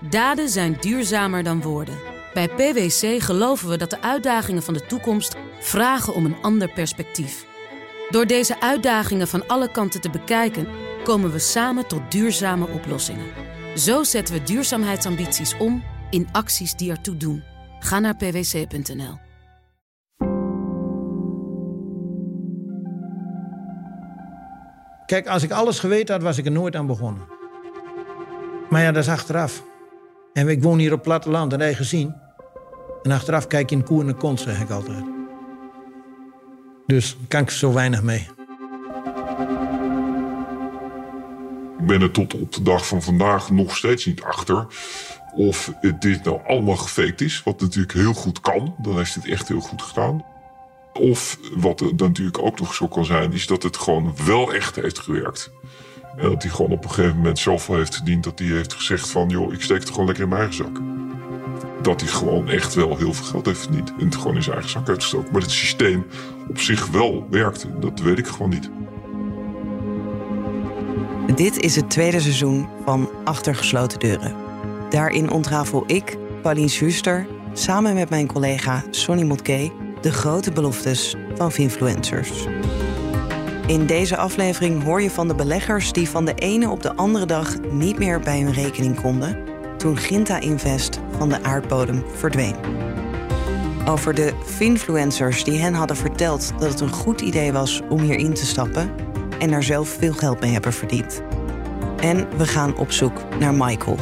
Daden 0.00 0.48
zijn 0.48 0.76
duurzamer 0.80 1.42
dan 1.42 1.62
woorden. 1.62 1.98
Bij 2.34 2.48
PwC 2.48 3.22
geloven 3.22 3.68
we 3.68 3.76
dat 3.76 3.90
de 3.90 4.02
uitdagingen 4.02 4.62
van 4.62 4.74
de 4.74 4.86
toekomst 4.86 5.36
vragen 5.60 6.14
om 6.14 6.24
een 6.24 6.36
ander 6.42 6.72
perspectief. 6.72 7.46
Door 8.10 8.26
deze 8.26 8.60
uitdagingen 8.60 9.28
van 9.28 9.46
alle 9.46 9.70
kanten 9.70 10.00
te 10.00 10.10
bekijken, 10.10 10.68
komen 11.04 11.32
we 11.32 11.38
samen 11.38 11.86
tot 11.86 12.10
duurzame 12.10 12.68
oplossingen. 12.68 13.26
Zo 13.76 14.02
zetten 14.02 14.34
we 14.34 14.42
duurzaamheidsambities 14.42 15.56
om 15.56 15.82
in 16.10 16.28
acties 16.32 16.74
die 16.74 16.90
ertoe 16.90 17.16
doen. 17.16 17.42
Ga 17.78 17.98
naar 17.98 18.16
pwc.nl. 18.16 19.18
Kijk, 25.06 25.26
als 25.26 25.42
ik 25.42 25.50
alles 25.50 25.78
geweten 25.78 26.14
had, 26.14 26.22
was 26.24 26.38
ik 26.38 26.44
er 26.44 26.52
nooit 26.52 26.76
aan 26.76 26.86
begonnen. 26.86 27.26
Maar 28.70 28.82
ja, 28.82 28.92
dat 28.92 29.02
is 29.02 29.10
achteraf. 29.10 29.67
En 30.38 30.48
ik 30.48 30.62
woon 30.62 30.78
hier 30.78 30.92
op 30.92 31.02
platteland 31.02 31.52
en 31.52 31.60
eigen 31.60 31.84
gezien. 31.84 32.14
En 33.02 33.10
achteraf 33.10 33.46
kijk 33.46 33.70
je 33.70 33.76
in 33.76 33.84
koer 33.84 34.00
en 34.00 34.06
de 34.06 34.14
kont, 34.14 34.40
zeg 34.40 34.60
ik 34.60 34.70
altijd. 34.70 35.04
Dus 36.86 37.16
kan 37.28 37.40
ik 37.40 37.50
zo 37.50 37.72
weinig 37.72 38.02
mee. 38.02 38.28
Ik 41.78 41.86
ben 41.86 42.02
er 42.02 42.10
tot 42.10 42.34
op 42.34 42.52
de 42.52 42.62
dag 42.62 42.86
van 42.86 43.02
vandaag 43.02 43.50
nog 43.50 43.76
steeds 43.76 44.04
niet 44.06 44.22
achter 44.22 44.66
of 45.34 45.72
dit 46.00 46.24
nou 46.24 46.40
allemaal 46.46 46.76
gefaked 46.76 47.20
is. 47.20 47.42
Wat 47.44 47.60
natuurlijk 47.60 47.92
heel 47.92 48.14
goed 48.14 48.40
kan. 48.40 48.74
Dan 48.78 48.96
heeft 48.96 49.14
het 49.14 49.26
echt 49.26 49.48
heel 49.48 49.60
goed 49.60 49.82
gedaan. 49.82 50.24
Of 50.92 51.38
wat 51.56 51.92
natuurlijk 51.96 52.38
ook 52.38 52.60
nog 52.60 52.74
zo 52.74 52.88
kan 52.88 53.04
zijn, 53.04 53.32
is 53.32 53.46
dat 53.46 53.62
het 53.62 53.76
gewoon 53.76 54.14
wel 54.26 54.54
echt 54.54 54.76
heeft 54.76 54.98
gewerkt. 54.98 55.50
En 56.18 56.28
dat 56.28 56.42
hij 56.42 56.50
gewoon 56.50 56.70
op 56.70 56.84
een 56.84 56.90
gegeven 56.90 57.16
moment 57.16 57.38
zoveel 57.38 57.76
heeft 57.76 57.94
verdiend 57.94 58.24
dat 58.24 58.38
hij 58.38 58.48
heeft 58.48 58.74
gezegd 58.74 59.10
van 59.10 59.28
joh, 59.28 59.52
ik 59.52 59.62
steek 59.62 59.78
het 59.78 59.90
gewoon 59.90 60.06
lekker 60.06 60.24
in 60.24 60.28
mijn 60.28 60.40
eigen 60.40 60.64
zak. 60.64 60.80
Dat 61.82 62.00
hij 62.00 62.10
gewoon 62.10 62.48
echt 62.48 62.74
wel 62.74 62.96
heel 62.96 63.14
veel 63.14 63.24
geld 63.24 63.46
heeft 63.46 63.60
verdiend 63.60 63.92
en 63.98 64.04
het 64.04 64.16
gewoon 64.16 64.36
in 64.36 64.42
zijn 64.42 64.54
eigen 64.54 64.72
zak 64.72 64.88
uitgestoken. 64.88 65.32
Maar 65.32 65.40
het 65.40 65.50
systeem 65.50 66.06
op 66.48 66.58
zich 66.58 66.86
wel 66.86 67.26
werkte, 67.30 67.78
dat 67.78 68.00
weet 68.00 68.18
ik 68.18 68.26
gewoon 68.26 68.50
niet. 68.50 68.70
Dit 71.34 71.58
is 71.58 71.76
het 71.76 71.90
tweede 71.90 72.20
seizoen 72.20 72.68
van 72.84 73.10
Achter 73.24 73.54
gesloten 73.54 73.98
deuren. 73.98 74.34
Daarin 74.90 75.30
ontrafel 75.30 75.84
ik, 75.86 76.16
Pauline 76.42 76.68
Schuster, 76.68 77.26
samen 77.52 77.94
met 77.94 78.10
mijn 78.10 78.26
collega 78.26 78.84
Sonny 78.90 79.22
Motke 79.22 79.72
de 80.00 80.12
grote 80.12 80.52
beloftes 80.52 81.14
van 81.34 81.52
influencers. 81.56 82.46
In 83.68 83.86
deze 83.86 84.16
aflevering 84.16 84.82
hoor 84.82 85.02
je 85.02 85.10
van 85.10 85.28
de 85.28 85.34
beleggers 85.34 85.92
die 85.92 86.08
van 86.08 86.24
de 86.24 86.34
ene 86.34 86.70
op 86.70 86.82
de 86.82 86.94
andere 86.94 87.26
dag 87.26 87.60
niet 87.60 87.98
meer 87.98 88.20
bij 88.20 88.40
hun 88.40 88.52
rekening 88.52 89.00
konden 89.00 89.44
toen 89.76 89.96
Ginta 89.96 90.40
Invest 90.40 90.98
van 91.18 91.28
de 91.28 91.42
aardbodem 91.42 92.04
verdween. 92.14 92.56
Over 93.88 94.14
de 94.14 94.32
finfluencers 94.44 95.44
die 95.44 95.58
hen 95.58 95.74
hadden 95.74 95.96
verteld 95.96 96.52
dat 96.58 96.70
het 96.70 96.80
een 96.80 96.92
goed 96.92 97.20
idee 97.20 97.52
was 97.52 97.80
om 97.88 98.00
hierin 98.00 98.34
te 98.34 98.46
stappen 98.46 98.94
en 99.38 99.50
daar 99.50 99.62
zelf 99.62 99.88
veel 99.88 100.12
geld 100.12 100.40
mee 100.40 100.52
hebben 100.52 100.72
verdiend. 100.72 101.22
En 102.00 102.36
we 102.38 102.46
gaan 102.46 102.76
op 102.76 102.92
zoek 102.92 103.38
naar 103.38 103.54
Michael, 103.54 103.96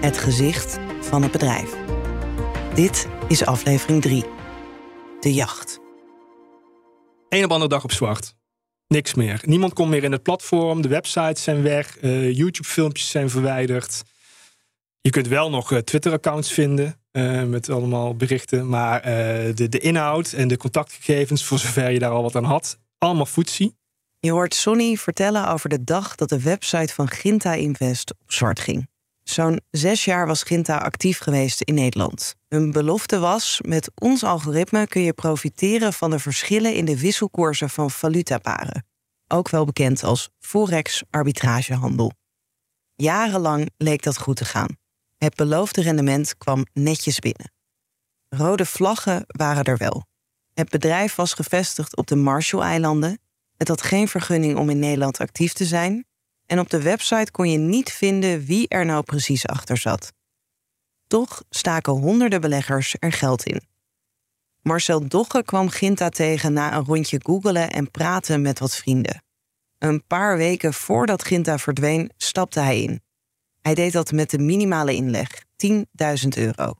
het 0.00 0.18
gezicht 0.18 0.78
van 1.00 1.22
het 1.22 1.32
bedrijf. 1.32 1.76
Dit 2.74 3.08
is 3.28 3.44
aflevering 3.44 4.02
3. 4.02 4.24
De 5.20 5.34
jacht. 5.34 5.80
Een 7.28 7.44
op 7.44 7.50
andere 7.50 7.70
dag 7.70 7.84
op 7.84 7.92
zwart. 7.92 8.40
Niks 8.92 9.14
meer. 9.14 9.40
Niemand 9.44 9.72
komt 9.72 9.90
meer 9.90 10.04
in 10.04 10.12
het 10.12 10.22
platform. 10.22 10.82
De 10.82 10.88
websites 10.88 11.42
zijn 11.42 11.62
weg. 11.62 12.02
Uh, 12.02 12.32
YouTube-filmpjes 12.32 13.10
zijn 13.10 13.30
verwijderd. 13.30 14.02
Je 15.00 15.10
kunt 15.10 15.28
wel 15.28 15.50
nog 15.50 15.72
uh, 15.72 15.78
Twitter-accounts 15.78 16.52
vinden 16.52 17.00
uh, 17.12 17.42
met 17.42 17.70
allemaal 17.70 18.16
berichten. 18.16 18.68
Maar 18.68 19.02
de, 19.54 19.68
de 19.68 19.78
inhoud 19.78 20.32
en 20.32 20.48
de 20.48 20.56
contactgegevens, 20.56 21.44
voor 21.44 21.58
zover 21.58 21.90
je 21.90 21.98
daar 21.98 22.10
al 22.10 22.22
wat 22.22 22.36
aan 22.36 22.44
had, 22.44 22.78
allemaal 22.98 23.26
footsie. 23.26 23.76
Je 24.18 24.30
hoort 24.30 24.54
Sonny 24.54 24.96
vertellen 24.96 25.48
over 25.48 25.68
de 25.68 25.84
dag 25.84 26.14
dat 26.14 26.28
de 26.28 26.42
website 26.42 26.94
van 26.94 27.08
Ginta 27.08 27.54
Invest 27.54 28.10
op 28.10 28.32
zwart 28.32 28.60
ging. 28.60 28.88
Zo'n 29.22 29.60
zes 29.70 30.04
jaar 30.04 30.26
was 30.26 30.42
Ginta 30.42 30.76
actief 30.76 31.18
geweest 31.18 31.60
in 31.60 31.74
Nederland. 31.74 32.34
Hun 32.48 32.72
belofte 32.72 33.18
was: 33.18 33.60
met 33.66 33.90
ons 33.94 34.24
algoritme 34.24 34.86
kun 34.86 35.02
je 35.02 35.12
profiteren 35.12 35.92
van 35.92 36.10
de 36.10 36.18
verschillen 36.18 36.74
in 36.74 36.84
de 36.84 36.98
wisselkoersen 36.98 37.70
van 37.70 37.90
valutaparen. 37.90 38.86
Ook 39.28 39.48
wel 39.48 39.64
bekend 39.64 40.02
als 40.02 40.30
forex-arbitragehandel. 40.38 42.12
Jarenlang 42.94 43.70
leek 43.76 44.02
dat 44.02 44.18
goed 44.18 44.36
te 44.36 44.44
gaan. 44.44 44.76
Het 45.18 45.34
beloofde 45.34 45.82
rendement 45.82 46.38
kwam 46.38 46.66
netjes 46.72 47.18
binnen. 47.18 47.52
Rode 48.28 48.66
vlaggen 48.66 49.24
waren 49.26 49.64
er 49.64 49.76
wel. 49.76 50.06
Het 50.54 50.68
bedrijf 50.68 51.14
was 51.14 51.34
gevestigd 51.34 51.96
op 51.96 52.06
de 52.06 52.16
Marshall-eilanden. 52.16 53.18
Het 53.56 53.68
had 53.68 53.82
geen 53.82 54.08
vergunning 54.08 54.58
om 54.58 54.70
in 54.70 54.78
Nederland 54.78 55.18
actief 55.18 55.52
te 55.52 55.64
zijn 55.64 56.06
en 56.46 56.58
op 56.58 56.70
de 56.70 56.82
website 56.82 57.30
kon 57.30 57.50
je 57.50 57.58
niet 57.58 57.92
vinden 57.92 58.44
wie 58.44 58.68
er 58.68 58.84
nou 58.84 59.02
precies 59.02 59.46
achter 59.46 59.76
zat. 59.76 60.12
Toch 61.06 61.42
staken 61.50 61.92
honderden 61.92 62.40
beleggers 62.40 62.94
er 62.98 63.12
geld 63.12 63.44
in. 63.44 63.60
Marcel 64.62 65.08
Dogge 65.08 65.42
kwam 65.42 65.68
Ginta 65.68 66.08
tegen 66.08 66.52
na 66.52 66.76
een 66.76 66.84
rondje 66.84 67.20
googelen 67.22 67.70
en 67.70 67.90
praten 67.90 68.42
met 68.42 68.58
wat 68.58 68.76
vrienden. 68.76 69.22
Een 69.78 70.06
paar 70.06 70.36
weken 70.36 70.72
voordat 70.72 71.24
Ginta 71.24 71.58
verdween, 71.58 72.12
stapte 72.16 72.60
hij 72.60 72.82
in. 72.82 73.00
Hij 73.60 73.74
deed 73.74 73.92
dat 73.92 74.12
met 74.12 74.30
de 74.30 74.38
minimale 74.38 74.94
inleg, 74.94 75.44
10.000 75.66 75.84
euro. 76.36 76.74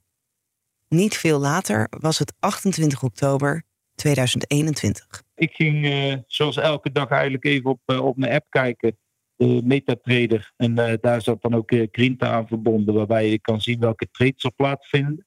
Niet 0.88 1.16
veel 1.16 1.38
later 1.38 1.86
was 1.90 2.18
het 2.18 2.32
28 2.38 3.02
oktober 3.02 3.64
2021. 3.94 5.22
Ik 5.34 5.52
ging 5.52 5.84
uh, 5.84 6.16
zoals 6.26 6.56
elke 6.56 6.92
dag 6.92 7.08
eigenlijk 7.08 7.44
even 7.44 7.70
op, 7.70 7.80
uh, 7.86 8.04
op 8.04 8.16
mijn 8.16 8.32
app 8.32 8.46
kijken 8.48 8.98
MetaTrader. 9.46 10.52
En 10.56 10.78
uh, 10.78 10.92
daar 11.00 11.22
zat 11.22 11.42
dan 11.42 11.54
ook 11.54 11.70
uh, 11.70 11.86
Grinta 11.90 12.30
aan 12.30 12.46
verbonden, 12.46 12.94
waarbij 12.94 13.30
je 13.30 13.40
kan 13.40 13.60
zien 13.60 13.80
welke 13.80 14.08
trades 14.10 14.44
er 14.44 14.52
plaatsvinden 14.52 15.26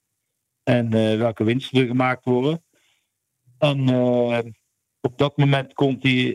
en 0.63 0.89
welke 1.17 1.43
winsten 1.43 1.81
er 1.81 1.87
gemaakt 1.87 2.25
worden. 2.25 2.63
En 3.57 3.89
op 5.01 5.17
dat 5.17 5.37
moment 5.37 5.73
kon 5.73 5.99
die, 5.99 6.33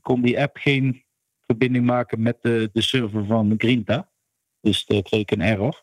kon 0.00 0.22
die 0.22 0.40
app 0.40 0.56
geen 0.56 1.04
verbinding 1.40 1.86
maken 1.86 2.22
met 2.22 2.38
de, 2.40 2.70
de 2.72 2.80
server 2.82 3.24
van 3.24 3.54
Grinta. 3.56 4.10
Dus 4.60 4.86
dat 4.86 5.02
kreeg 5.02 5.20
ik 5.20 5.30
een 5.30 5.40
error. 5.40 5.82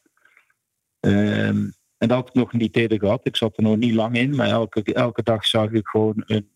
Um, 0.99 1.73
en 1.97 2.07
dat 2.07 2.17
had 2.17 2.27
ik 2.27 2.33
nog 2.33 2.53
niet 2.53 2.75
eerder 2.75 2.99
gehad. 2.99 3.25
Ik 3.25 3.35
zat 3.35 3.57
er 3.57 3.63
nog 3.63 3.77
niet 3.77 3.93
lang 3.93 4.15
in, 4.15 4.35
maar 4.35 4.49
elke, 4.49 4.93
elke 4.93 5.23
dag 5.23 5.45
zag 5.45 5.71
ik 5.71 5.87
gewoon 5.87 6.23
een, 6.25 6.49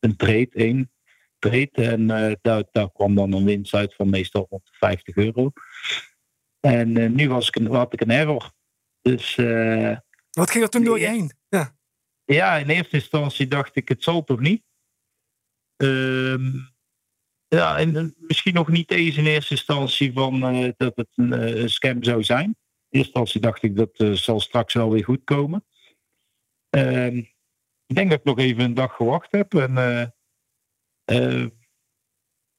een 0.00 0.16
trade 0.16 0.48
in 1.52 1.70
en 1.72 2.00
uh, 2.00 2.32
daar, 2.42 2.64
daar, 2.72 2.92
kwam 2.92 3.14
dan 3.14 3.32
een 3.32 3.44
winst 3.44 3.74
uit 3.74 3.94
van 3.94 4.10
meestal 4.10 4.46
rond 4.50 4.68
50 4.72 5.16
euro. 5.16 5.52
En 6.60 6.98
uh, 6.98 7.10
nu 7.10 7.28
was 7.28 7.48
ik 7.48 7.56
een, 7.56 7.66
had 7.66 7.92
ik 7.92 8.00
een 8.00 8.10
error. 8.10 8.52
Dus, 9.02 9.36
uh, 9.36 9.96
Wat 10.30 10.50
ging 10.50 10.64
er 10.64 10.70
toen 10.70 10.84
door 10.84 10.98
je 10.98 11.06
heen? 11.06 11.32
Ja. 11.48 11.76
ja, 12.24 12.56
in 12.56 12.68
eerste 12.68 12.96
instantie 12.96 13.48
dacht 13.48 13.76
ik, 13.76 13.88
het 13.88 14.02
zal 14.02 14.24
toch 14.24 14.40
niet? 14.40 14.62
Um, 15.76 16.72
ja, 17.48 17.78
en 17.78 18.14
misschien 18.18 18.54
nog 18.54 18.68
niet 18.68 18.90
eens 18.90 19.16
in 19.16 19.26
eerste 19.26 19.54
instantie 19.54 20.12
van 20.12 20.40
dat 20.76 20.96
het 20.96 21.08
een 21.14 21.70
scam 21.70 22.02
zou 22.04 22.22
zijn. 22.22 22.44
In 22.44 22.54
eerste 22.90 23.12
instantie 23.12 23.40
dacht 23.40 23.62
ik 23.62 23.76
dat 23.76 24.18
zal 24.18 24.40
straks 24.40 24.74
wel 24.74 24.90
weer 24.90 25.04
goed 25.04 25.24
komen. 25.24 25.64
Uh, 26.76 27.16
ik 27.86 27.94
denk 27.94 28.10
dat 28.10 28.18
ik 28.18 28.24
nog 28.24 28.38
even 28.38 28.64
een 28.64 28.74
dag 28.74 28.96
gewacht 28.96 29.32
heb. 29.32 29.54
En 29.54 29.74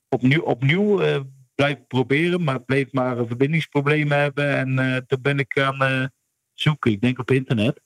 opnieuw, 0.09 0.41
opnieuw 0.41 1.01
uh, 1.01 1.19
blijven 1.55 1.87
proberen, 1.87 2.43
maar 2.43 2.61
bleef 2.61 2.91
maar 2.91 3.15
verbindingsproblemen 3.15 4.17
hebben. 4.17 4.77
En 4.77 5.03
toen 5.07 5.21
ben 5.21 5.39
ik 5.39 5.53
gaan 5.53 6.11
zoeken, 6.53 6.91
ik 6.91 7.01
denk 7.01 7.19
op 7.19 7.31
internet. 7.31 7.81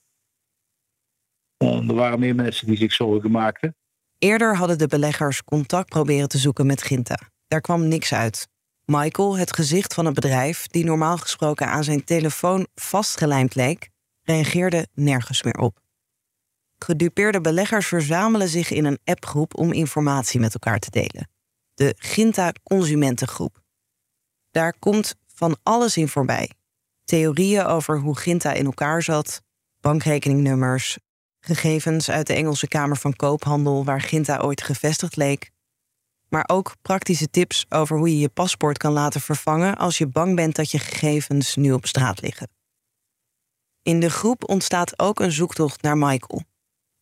Er 1.56 1.94
waren 1.94 2.20
meer 2.20 2.34
mensen 2.34 2.66
die 2.66 2.76
zich 2.76 2.92
zorgen 2.92 3.30
maakten. 3.30 3.76
Eerder 4.18 4.56
hadden 4.56 4.78
de 4.78 4.86
beleggers 4.86 5.44
contact 5.44 5.88
proberen 5.88 6.28
te 6.28 6.38
zoeken 6.38 6.66
met 6.66 6.82
Ginta. 6.82 7.18
Daar 7.46 7.60
kwam 7.60 7.88
niks 7.88 8.12
uit. 8.12 8.48
Michael, 8.84 9.36
het 9.36 9.54
gezicht 9.54 9.94
van 9.94 10.04
het 10.04 10.14
bedrijf, 10.14 10.66
die 10.66 10.84
normaal 10.84 11.16
gesproken 11.16 11.66
aan 11.66 11.84
zijn 11.84 12.04
telefoon 12.04 12.66
vastgelijmd 12.74 13.54
leek, 13.54 13.88
reageerde 14.22 14.86
nergens 14.94 15.42
meer 15.42 15.58
op. 15.58 15.79
Gedupeerde 16.84 17.40
beleggers 17.40 17.86
verzamelen 17.86 18.48
zich 18.48 18.70
in 18.70 18.84
een 18.84 18.98
appgroep 19.04 19.58
om 19.58 19.72
informatie 19.72 20.40
met 20.40 20.54
elkaar 20.54 20.78
te 20.78 20.90
delen. 20.90 21.28
De 21.74 21.94
Ginta 21.98 22.52
Consumentengroep. 22.62 23.62
Daar 24.50 24.78
komt 24.78 25.14
van 25.26 25.58
alles 25.62 25.96
in 25.96 26.08
voorbij. 26.08 26.50
Theorieën 27.04 27.64
over 27.64 27.98
hoe 27.98 28.16
Ginta 28.16 28.52
in 28.52 28.64
elkaar 28.64 29.02
zat, 29.02 29.42
bankrekeningnummers, 29.80 30.98
gegevens 31.40 32.10
uit 32.10 32.26
de 32.26 32.34
Engelse 32.34 32.68
Kamer 32.68 32.96
van 32.96 33.16
Koophandel 33.16 33.84
waar 33.84 34.00
Ginta 34.00 34.38
ooit 34.38 34.62
gevestigd 34.62 35.16
leek, 35.16 35.50
maar 36.28 36.44
ook 36.46 36.74
praktische 36.82 37.30
tips 37.30 37.66
over 37.68 37.98
hoe 37.98 38.08
je 38.08 38.18
je 38.18 38.28
paspoort 38.28 38.78
kan 38.78 38.92
laten 38.92 39.20
vervangen 39.20 39.76
als 39.76 39.98
je 39.98 40.06
bang 40.06 40.36
bent 40.36 40.56
dat 40.56 40.70
je 40.70 40.78
gegevens 40.78 41.56
nu 41.56 41.72
op 41.72 41.86
straat 41.86 42.20
liggen. 42.20 42.50
In 43.82 44.00
de 44.00 44.10
groep 44.10 44.48
ontstaat 44.48 44.98
ook 44.98 45.20
een 45.20 45.32
zoektocht 45.32 45.82
naar 45.82 45.98
Michael. 45.98 46.42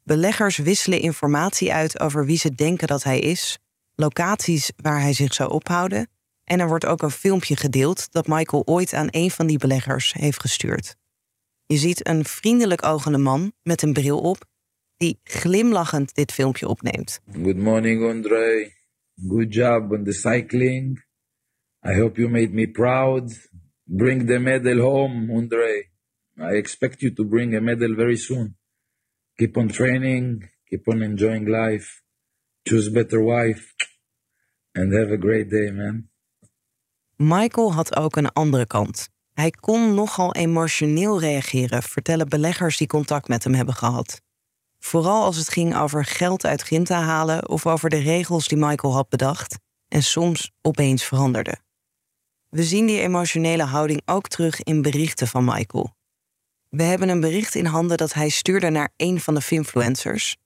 Beleggers 0.08 0.56
wisselen 0.56 1.00
informatie 1.00 1.72
uit 1.72 2.00
over 2.00 2.26
wie 2.26 2.36
ze 2.36 2.54
denken 2.54 2.86
dat 2.86 3.02
hij 3.02 3.18
is, 3.18 3.58
locaties 3.94 4.72
waar 4.76 5.00
hij 5.00 5.12
zich 5.12 5.34
zou 5.34 5.50
ophouden. 5.50 6.08
En 6.44 6.60
er 6.60 6.68
wordt 6.68 6.86
ook 6.86 7.02
een 7.02 7.10
filmpje 7.10 7.56
gedeeld 7.56 8.12
dat 8.12 8.26
Michael 8.26 8.62
ooit 8.66 8.92
aan 8.92 9.06
een 9.10 9.30
van 9.30 9.46
die 9.46 9.58
beleggers 9.58 10.12
heeft 10.12 10.40
gestuurd. 10.40 10.96
Je 11.66 11.76
ziet 11.76 12.08
een 12.08 12.24
vriendelijk 12.24 12.84
ogende 12.84 13.18
man 13.18 13.52
met 13.62 13.82
een 13.82 13.92
bril 13.92 14.20
op, 14.20 14.44
die 14.96 15.18
glimlachend 15.22 16.14
dit 16.14 16.32
filmpje 16.32 16.68
opneemt. 16.68 17.20
Good 17.32 17.56
morning, 17.56 18.10
Andre. 18.10 18.72
Good 19.28 19.54
job 19.54 19.92
on 19.92 20.04
the 20.04 20.12
cycling. 20.12 21.04
I 21.86 22.00
hope 22.00 22.20
you 22.20 22.30
made 22.30 22.50
me 22.50 22.70
proud. 22.70 23.50
Bring 23.84 24.26
the 24.26 24.38
medal 24.38 24.78
home, 24.78 25.32
Andre. 25.32 25.88
I 26.36 26.56
expect 26.56 27.00
you 27.00 27.12
to 27.12 27.24
bring 27.24 27.56
a 27.56 27.60
medal 27.60 27.94
very 27.94 28.16
soon. 28.16 28.57
Keep 29.38 29.56
on 29.56 29.68
training, 29.68 30.50
keep 30.64 30.88
on 30.88 31.02
enjoying 31.02 31.48
life, 31.48 32.02
choose 32.62 32.90
better 32.90 33.22
wife, 33.24 33.74
and 34.72 34.92
have 34.92 35.12
a 35.12 35.16
great 35.16 35.50
day, 35.50 35.70
man. 35.70 36.08
Michael 37.16 37.72
had 37.72 37.96
ook 37.96 38.16
een 38.16 38.32
andere 38.32 38.66
kant. 38.66 39.08
Hij 39.32 39.50
kon 39.50 39.94
nogal 39.94 40.34
emotioneel 40.34 41.20
reageren, 41.20 41.82
vertellen 41.82 42.28
beleggers 42.28 42.76
die 42.76 42.86
contact 42.86 43.28
met 43.28 43.44
hem 43.44 43.54
hebben 43.54 43.74
gehad. 43.74 44.20
Vooral 44.78 45.24
als 45.24 45.36
het 45.36 45.48
ging 45.48 45.76
over 45.76 46.04
geld 46.04 46.44
uit 46.44 46.62
Ginta 46.62 47.02
halen 47.02 47.48
of 47.48 47.66
over 47.66 47.90
de 47.90 47.98
regels 47.98 48.48
die 48.48 48.58
Michael 48.58 48.94
had 48.94 49.08
bedacht 49.08 49.58
en 49.88 50.02
soms 50.02 50.52
opeens 50.62 51.04
veranderden. 51.04 51.62
We 52.48 52.64
zien 52.64 52.86
die 52.86 53.00
emotionele 53.00 53.64
houding 53.64 54.02
ook 54.04 54.28
terug 54.28 54.62
in 54.62 54.82
berichten 54.82 55.26
van 55.26 55.44
Michael. 55.44 55.96
We 56.68 56.82
hebben 56.82 57.08
een 57.08 57.20
bericht 57.20 57.54
in 57.54 57.64
handen 57.64 57.96
dat 57.96 58.12
hij 58.12 58.28
stuurde 58.28 58.70
naar 58.70 58.92
een 58.96 59.20
van 59.20 59.34
de 59.34 59.40
Finfluencers. 59.40 60.36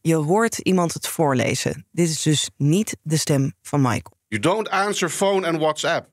Je 0.00 0.14
hoort 0.14 0.58
iemand 0.58 0.92
het 0.94 1.08
voorlezen. 1.08 1.86
Dit 1.90 2.08
is 2.08 2.22
dus 2.22 2.50
niet 2.56 2.96
de 3.02 3.16
stem 3.16 3.52
van 3.62 3.80
Michael. 3.80 4.16
You 4.28 4.42
don't 4.42 4.68
answer 4.68 5.10
phone 5.10 5.46
and 5.46 5.58
WhatsApp. 5.58 6.10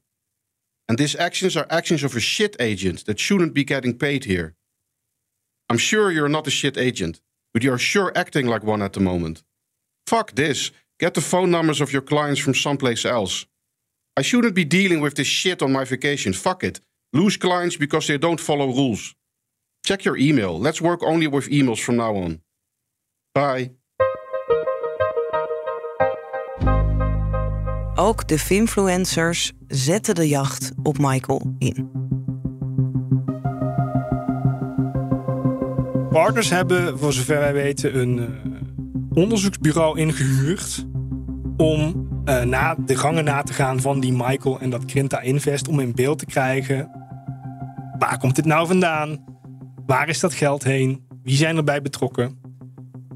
And 0.86 0.98
these 0.98 1.20
actions 1.20 1.58
are 1.58 1.68
actions 1.68 2.04
of 2.04 2.16
a 2.16 2.20
shit 2.20 2.60
agent 2.60 3.06
that 3.06 3.20
shouldn't 3.20 3.54
be 3.54 3.64
getting 3.66 3.98
paid 3.98 4.24
here. 4.24 4.56
I'm 5.72 5.80
sure 5.80 6.12
you're 6.12 6.30
not 6.30 6.48
a 6.48 6.50
shit 6.50 6.78
agent, 6.78 7.22
but 7.52 7.64
you're 7.64 7.80
sure 7.80 8.12
acting 8.14 8.48
like 8.48 8.66
one 8.66 8.84
at 8.84 8.94
the 8.94 9.00
moment. 9.00 9.44
Fuck 10.08 10.32
this. 10.32 10.72
Get 10.98 11.14
the 11.14 11.22
phone 11.22 11.50
numbers 11.50 11.82
of 11.82 11.92
your 11.92 12.04
clients 12.04 12.42
from 12.42 12.54
someplace 12.54 13.06
else. 13.06 13.46
I 14.20 14.24
shouldn't 14.24 14.56
be 14.56 14.66
dealing 14.66 15.02
with 15.02 15.14
this 15.14 15.28
shit 15.28 15.62
on 15.62 15.72
my 15.72 15.86
vacation. 15.86 16.34
Fuck 16.34 16.64
it. 16.64 16.82
Lose 17.14 17.38
clients 17.38 17.78
because 17.78 18.08
they 18.08 18.18
don't 18.18 18.40
follow 18.42 18.68
rules. 18.68 19.16
Check 19.90 20.04
your 20.04 20.20
email. 20.20 20.60
Let's 20.60 20.80
work 20.80 21.02
only 21.02 21.30
with 21.30 21.50
emails 21.50 21.82
from 21.82 21.96
now 21.96 22.16
on. 22.16 22.44
Bye. 23.32 23.76
Ook 27.96 28.28
de 28.28 28.40
Finfluencers 28.40 29.52
zetten 29.68 30.16
de 30.16 30.28
jacht 30.28 30.72
op 30.84 30.98
Michael 30.98 31.56
in. 31.58 31.92
Partners 36.10 36.50
hebben, 36.50 37.00
voor 37.00 37.14
zover 37.14 37.40
wij 37.40 37.54
weten, 37.54 38.00
een 38.00 38.18
uh, 38.18 39.24
onderzoeksbureau 39.24 40.00
ingehuurd. 40.00 40.86
om 41.58 42.10
uh, 42.26 42.44
na, 42.44 42.76
de 42.76 42.96
gangen 42.96 43.24
na 43.24 43.42
te 43.44 43.54
gaan 43.54 43.82
van 43.82 44.00
die 44.00 44.14
Michael 44.14 44.60
en 44.60 44.70
dat 44.70 44.84
Grinta 44.86 45.22
Invest. 45.22 45.68
om 45.68 45.80
in 45.80 45.96
beeld 45.96 46.20
te 46.20 46.26
krijgen. 46.26 46.92
Waar 47.98 48.18
komt 48.18 48.36
dit 48.36 48.46
nou 48.46 48.68
vandaan? 48.68 49.39
Waar 49.90 50.10
is 50.10 50.20
dat 50.20 50.34
geld 50.34 50.64
heen? 50.64 51.04
Wie 51.24 51.36
zijn 51.36 51.58
erbij 51.58 51.82
betrokken? 51.82 52.40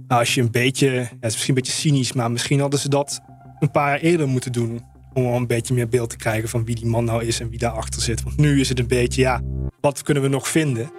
Nou, 0.07 0.19
als 0.19 0.33
je 0.35 0.41
een 0.41 0.51
beetje, 0.51 0.89
het 0.89 1.09
is 1.09 1.31
misschien 1.31 1.49
een 1.49 1.61
beetje 1.61 1.71
cynisch, 1.71 2.13
maar 2.13 2.31
misschien 2.31 2.59
hadden 2.59 2.79
ze 2.79 2.89
dat 2.89 3.21
een 3.59 3.71
paar 3.71 3.89
jaar 3.89 3.99
eerder 3.99 4.27
moeten 4.27 4.51
doen. 4.51 4.81
Om 5.13 5.25
een 5.25 5.47
beetje 5.47 5.73
meer 5.73 5.87
beeld 5.87 6.09
te 6.09 6.17
krijgen 6.17 6.49
van 6.49 6.65
wie 6.65 6.75
die 6.75 6.85
man 6.85 7.05
nou 7.05 7.23
is 7.23 7.39
en 7.39 7.49
wie 7.49 7.59
daarachter 7.59 8.01
zit. 8.01 8.23
Want 8.23 8.37
nu 8.37 8.59
is 8.59 8.69
het 8.69 8.79
een 8.79 8.87
beetje, 8.87 9.21
ja, 9.21 9.41
wat 9.81 10.01
kunnen 10.01 10.23
we 10.23 10.29
nog 10.29 10.47
vinden? 10.47 10.91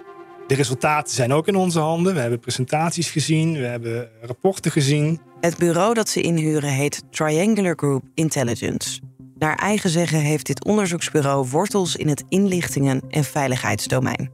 De 0.47 0.55
resultaten 0.55 1.13
zijn 1.13 1.33
ook 1.33 1.47
in 1.47 1.55
onze 1.55 1.79
handen. 1.79 2.13
We 2.13 2.19
hebben 2.19 2.39
presentaties 2.39 3.09
gezien, 3.09 3.53
we 3.53 3.65
hebben 3.65 4.09
rapporten 4.21 4.71
gezien. 4.71 5.19
Het 5.39 5.57
bureau 5.57 5.93
dat 5.93 6.09
ze 6.09 6.21
inhuren 6.21 6.69
heet 6.69 7.03
Triangular 7.09 7.75
Group 7.75 8.03
Intelligence. 8.13 8.99
Naar 9.37 9.55
eigen 9.55 9.89
zeggen 9.89 10.19
heeft 10.19 10.45
dit 10.45 10.65
onderzoeksbureau 10.65 11.47
wortels 11.49 11.95
in 11.95 12.07
het 12.07 12.23
inlichtingen- 12.29 13.01
en 13.09 13.23
veiligheidsdomein. 13.23 14.31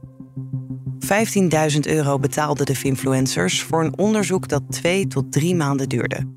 15.000 1.02 1.80
euro 1.80 2.18
betaalden 2.18 2.66
de 2.66 2.76
Finfluencers 2.76 3.62
voor 3.62 3.84
een 3.84 3.98
onderzoek 3.98 4.48
dat 4.48 4.62
twee 4.70 5.06
tot 5.06 5.32
drie 5.32 5.54
maanden 5.54 5.88
duurde. 5.88 6.32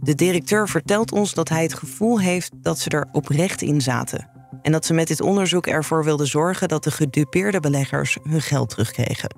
De 0.00 0.14
directeur 0.14 0.68
vertelt 0.68 1.12
ons 1.12 1.34
dat 1.34 1.48
hij 1.48 1.62
het 1.62 1.74
gevoel 1.74 2.20
heeft 2.20 2.52
dat 2.62 2.78
ze 2.78 2.90
er 2.90 3.08
oprecht 3.12 3.62
in 3.62 3.80
zaten. 3.80 4.28
En 4.62 4.72
dat 4.72 4.86
ze 4.86 4.94
met 4.94 5.08
dit 5.08 5.20
onderzoek 5.20 5.66
ervoor 5.66 6.04
wilden 6.04 6.26
zorgen 6.26 6.68
dat 6.68 6.84
de 6.84 6.90
gedupeerde 6.90 7.60
beleggers 7.60 8.18
hun 8.22 8.40
geld 8.40 8.68
terugkregen. 8.68 9.36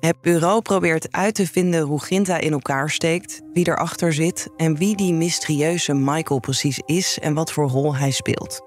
Het 0.00 0.20
bureau 0.20 0.62
probeert 0.62 1.12
uit 1.12 1.34
te 1.34 1.46
vinden 1.46 1.82
hoe 1.82 2.02
Ginta 2.02 2.38
in 2.38 2.52
elkaar 2.52 2.90
steekt, 2.90 3.40
wie 3.52 3.68
erachter 3.68 4.12
zit 4.12 4.48
en 4.56 4.76
wie 4.76 4.96
die 4.96 5.12
mysterieuze 5.12 5.94
Michael 5.94 6.40
precies 6.40 6.80
is 6.84 7.18
en 7.18 7.34
wat 7.34 7.52
voor 7.52 7.68
rol 7.68 7.96
hij 7.96 8.10
speelt. 8.10 8.60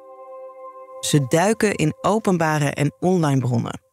Ze 0.99 1.25
duiken 1.27 1.75
in 1.75 1.93
openbare 2.01 2.71
en 2.71 2.93
online 2.99 3.39
bronnen. 3.39 3.88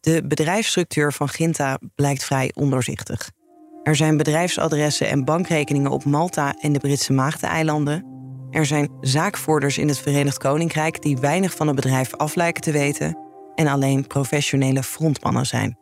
De 0.00 0.26
bedrijfsstructuur 0.26 1.12
van 1.12 1.28
Ginta 1.28 1.78
blijkt 1.94 2.24
vrij 2.24 2.50
ondoorzichtig. 2.54 3.30
Er 3.82 3.96
zijn 3.96 4.16
bedrijfsadressen 4.16 5.08
en 5.08 5.24
bankrekeningen 5.24 5.90
op 5.90 6.04
Malta 6.04 6.54
en 6.60 6.72
de 6.72 6.78
Britse 6.78 7.12
Maagdeneilanden. 7.12 8.06
Er 8.50 8.66
zijn 8.66 8.92
zaakvoerders 9.00 9.78
in 9.78 9.88
het 9.88 9.98
Verenigd 9.98 10.38
Koninkrijk 10.38 11.02
die 11.02 11.18
weinig 11.18 11.54
van 11.54 11.66
het 11.66 11.76
bedrijf 11.76 12.14
af 12.14 12.34
lijken 12.34 12.62
te 12.62 12.72
weten 12.72 13.18
en 13.54 13.66
alleen 13.66 14.06
professionele 14.06 14.82
frontmannen 14.82 15.46
zijn. 15.46 15.78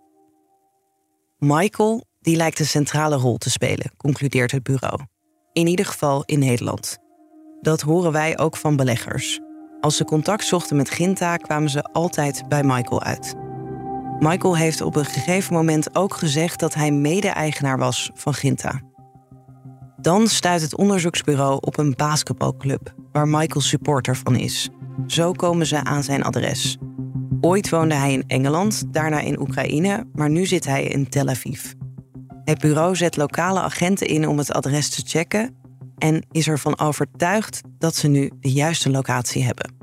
Michael 1.38 2.04
die 2.20 2.36
lijkt 2.36 2.58
een 2.58 2.66
centrale 2.66 3.16
rol 3.16 3.36
te 3.36 3.50
spelen, 3.50 3.92
concludeert 3.96 4.50
het 4.50 4.62
bureau. 4.62 5.00
In 5.52 5.66
ieder 5.66 5.86
geval 5.86 6.22
in 6.24 6.38
Nederland. 6.38 6.98
Dat 7.60 7.80
horen 7.80 8.12
wij 8.12 8.38
ook 8.38 8.56
van 8.56 8.76
beleggers. 8.76 9.40
Als 9.80 9.96
ze 9.96 10.04
contact 10.04 10.44
zochten 10.44 10.76
met 10.76 10.90
Ginta 10.90 11.36
kwamen 11.36 11.70
ze 11.70 11.82
altijd 11.82 12.48
bij 12.48 12.62
Michael 12.62 13.02
uit. 13.02 13.47
Michael 14.18 14.56
heeft 14.56 14.80
op 14.80 14.96
een 14.96 15.04
gegeven 15.04 15.54
moment 15.54 15.96
ook 15.96 16.14
gezegd 16.14 16.60
dat 16.60 16.74
hij 16.74 16.90
mede-eigenaar 16.90 17.78
was 17.78 18.10
van 18.14 18.34
Ginta. 18.34 18.80
Dan 19.96 20.26
stuit 20.26 20.60
het 20.60 20.76
onderzoeksbureau 20.76 21.58
op 21.60 21.78
een 21.78 21.94
basketbalclub 21.96 22.94
waar 23.12 23.28
Michael 23.28 23.60
supporter 23.60 24.16
van 24.16 24.36
is. 24.36 24.68
Zo 25.06 25.32
komen 25.32 25.66
ze 25.66 25.84
aan 25.84 26.02
zijn 26.02 26.22
adres. 26.22 26.76
Ooit 27.40 27.68
woonde 27.68 27.94
hij 27.94 28.12
in 28.12 28.24
Engeland, 28.26 28.92
daarna 28.92 29.20
in 29.20 29.40
Oekraïne, 29.40 30.06
maar 30.12 30.30
nu 30.30 30.46
zit 30.46 30.64
hij 30.64 30.84
in 30.84 31.08
Tel 31.08 31.28
Aviv. 31.28 31.72
Het 32.44 32.58
bureau 32.58 32.96
zet 32.96 33.16
lokale 33.16 33.60
agenten 33.60 34.06
in 34.06 34.28
om 34.28 34.38
het 34.38 34.52
adres 34.52 34.88
te 34.88 35.02
checken 35.06 35.56
en 35.98 36.26
is 36.30 36.48
ervan 36.48 36.78
overtuigd 36.78 37.60
dat 37.78 37.94
ze 37.94 38.08
nu 38.08 38.30
de 38.40 38.52
juiste 38.52 38.90
locatie 38.90 39.44
hebben. 39.44 39.77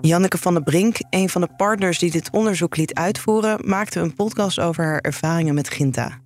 Janneke 0.00 0.38
van 0.38 0.54
der 0.54 0.62
Brink, 0.62 0.96
een 1.10 1.28
van 1.28 1.40
de 1.40 1.48
partners 1.56 1.98
die 1.98 2.10
dit 2.10 2.30
onderzoek 2.30 2.76
liet 2.76 2.94
uitvoeren, 2.94 3.68
maakte 3.68 4.00
een 4.00 4.14
podcast 4.14 4.60
over 4.60 4.84
haar 4.84 4.98
ervaringen 4.98 5.54
met 5.54 5.70
Ginta. 5.70 6.18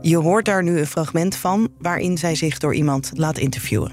Je 0.00 0.16
hoort 0.16 0.44
daar 0.44 0.62
nu 0.62 0.78
een 0.78 0.86
fragment 0.86 1.36
van 1.36 1.68
waarin 1.78 2.18
zij 2.18 2.34
zich 2.34 2.58
door 2.58 2.74
iemand 2.74 3.10
laat 3.14 3.38
interviewen. 3.38 3.90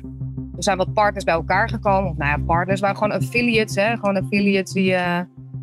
Er 0.55 0.63
zijn 0.63 0.77
wat 0.77 0.93
partners 0.93 1.23
bij 1.23 1.33
elkaar 1.33 1.69
gekomen. 1.69 2.11
Of 2.11 2.17
nou 2.17 2.29
ja, 2.31 2.45
partners 2.45 2.79
waren 2.79 2.97
gewoon 2.97 3.11
affiliates. 3.11 3.75
Hè? 3.75 3.95
Gewoon 3.95 4.17
affiliates 4.17 4.73
die, 4.73 4.91
uh, 4.91 5.19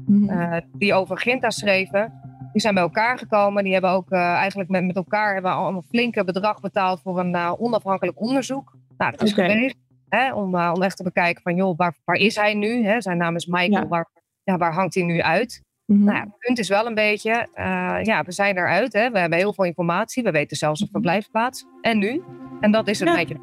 uh, 0.09 0.57
die 0.73 0.95
over 0.95 1.19
Ginta 1.19 1.51
schreven. 1.51 2.13
Die 2.53 2.61
zijn 2.61 2.75
bij 2.75 2.83
elkaar 2.83 3.19
gekomen. 3.19 3.65
Die 3.65 3.73
hebben 3.73 3.91
ook 3.91 4.11
uh, 4.11 4.19
eigenlijk 4.19 4.71
met, 4.71 4.85
met 4.85 4.97
elkaar 4.97 5.33
hebben 5.33 5.53
allemaal 5.53 5.85
flinke 5.89 6.25
bedrag 6.25 6.61
betaald 6.61 7.01
voor 7.01 7.19
een 7.19 7.37
onafhankelijk 7.59 8.21
onderzoek. 8.21 8.77
Nou, 8.99 9.11
dat 9.11 9.23
is 9.23 9.33
okay. 9.33 9.51
geweest. 9.51 9.77
Hè, 10.09 10.33
om, 10.33 10.55
uh, 10.55 10.73
om 10.75 10.83
echt 10.83 10.97
te 10.97 11.03
bekijken 11.03 11.43
van, 11.43 11.57
joh, 11.57 11.77
waar, 11.77 11.97
waar 12.05 12.17
is 12.17 12.37
hij 12.37 12.55
nu? 12.55 12.85
Hè? 12.85 13.01
Zijn 13.01 13.17
naam 13.17 13.37
is 13.37 13.47
Michael, 13.47 13.83
ja. 13.83 13.87
Waar, 13.87 14.09
ja, 14.43 14.57
waar 14.57 14.73
hangt 14.73 14.95
hij 14.95 15.03
nu 15.03 15.21
uit? 15.21 15.63
Mm-hmm. 15.85 16.05
Nou 16.05 16.17
ja, 16.17 16.23
het 16.23 16.39
punt 16.39 16.59
is 16.59 16.69
wel 16.69 16.87
een 16.87 16.95
beetje, 16.95 17.49
uh, 17.55 17.99
ja, 18.03 18.23
we 18.23 18.33
zijn 18.33 18.57
eruit. 18.57 18.93
Hè? 18.93 19.11
We 19.11 19.19
hebben 19.19 19.39
heel 19.39 19.55
veel 19.55 19.65
informatie. 19.65 20.23
We 20.23 20.31
weten 20.31 20.57
zelfs 20.57 20.81
een 20.81 20.89
verblijfplaats. 20.91 21.65
En 21.81 21.99
nu? 21.99 22.23
En 22.61 22.71
dat 22.71 22.89
is 22.89 22.99
het 22.99 23.09
ja. 23.09 23.15
beetje. 23.15 23.37